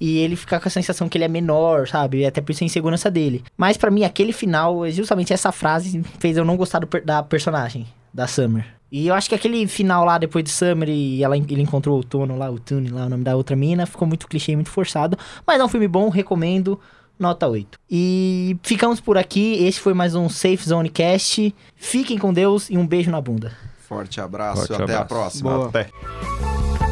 [0.00, 2.18] E ele fica com a sensação que ele é menor, sabe?
[2.18, 3.42] E até por isso a insegurança dele.
[3.56, 7.86] Mas pra mim, aquele final, justamente essa frase fez eu não gostar do da personagem,
[8.14, 8.78] da Summer.
[8.90, 11.98] E eu acho que aquele final lá, depois de Summer, e ela, ele encontrou o
[11.98, 15.18] Outono lá, o Tune lá, o nome da outra mina, ficou muito clichê, muito forçado.
[15.46, 16.80] Mas é um filme bom, recomendo,
[17.18, 17.78] nota 8.
[17.90, 21.54] E ficamos por aqui, esse foi mais um Safe Zone Cast.
[21.76, 23.52] Fiquem com Deus e um beijo na bunda.
[23.88, 25.08] Forte abraço, Forte até a abraço.
[25.08, 25.50] próxima.
[25.54, 25.68] Boa.
[25.68, 26.87] Até.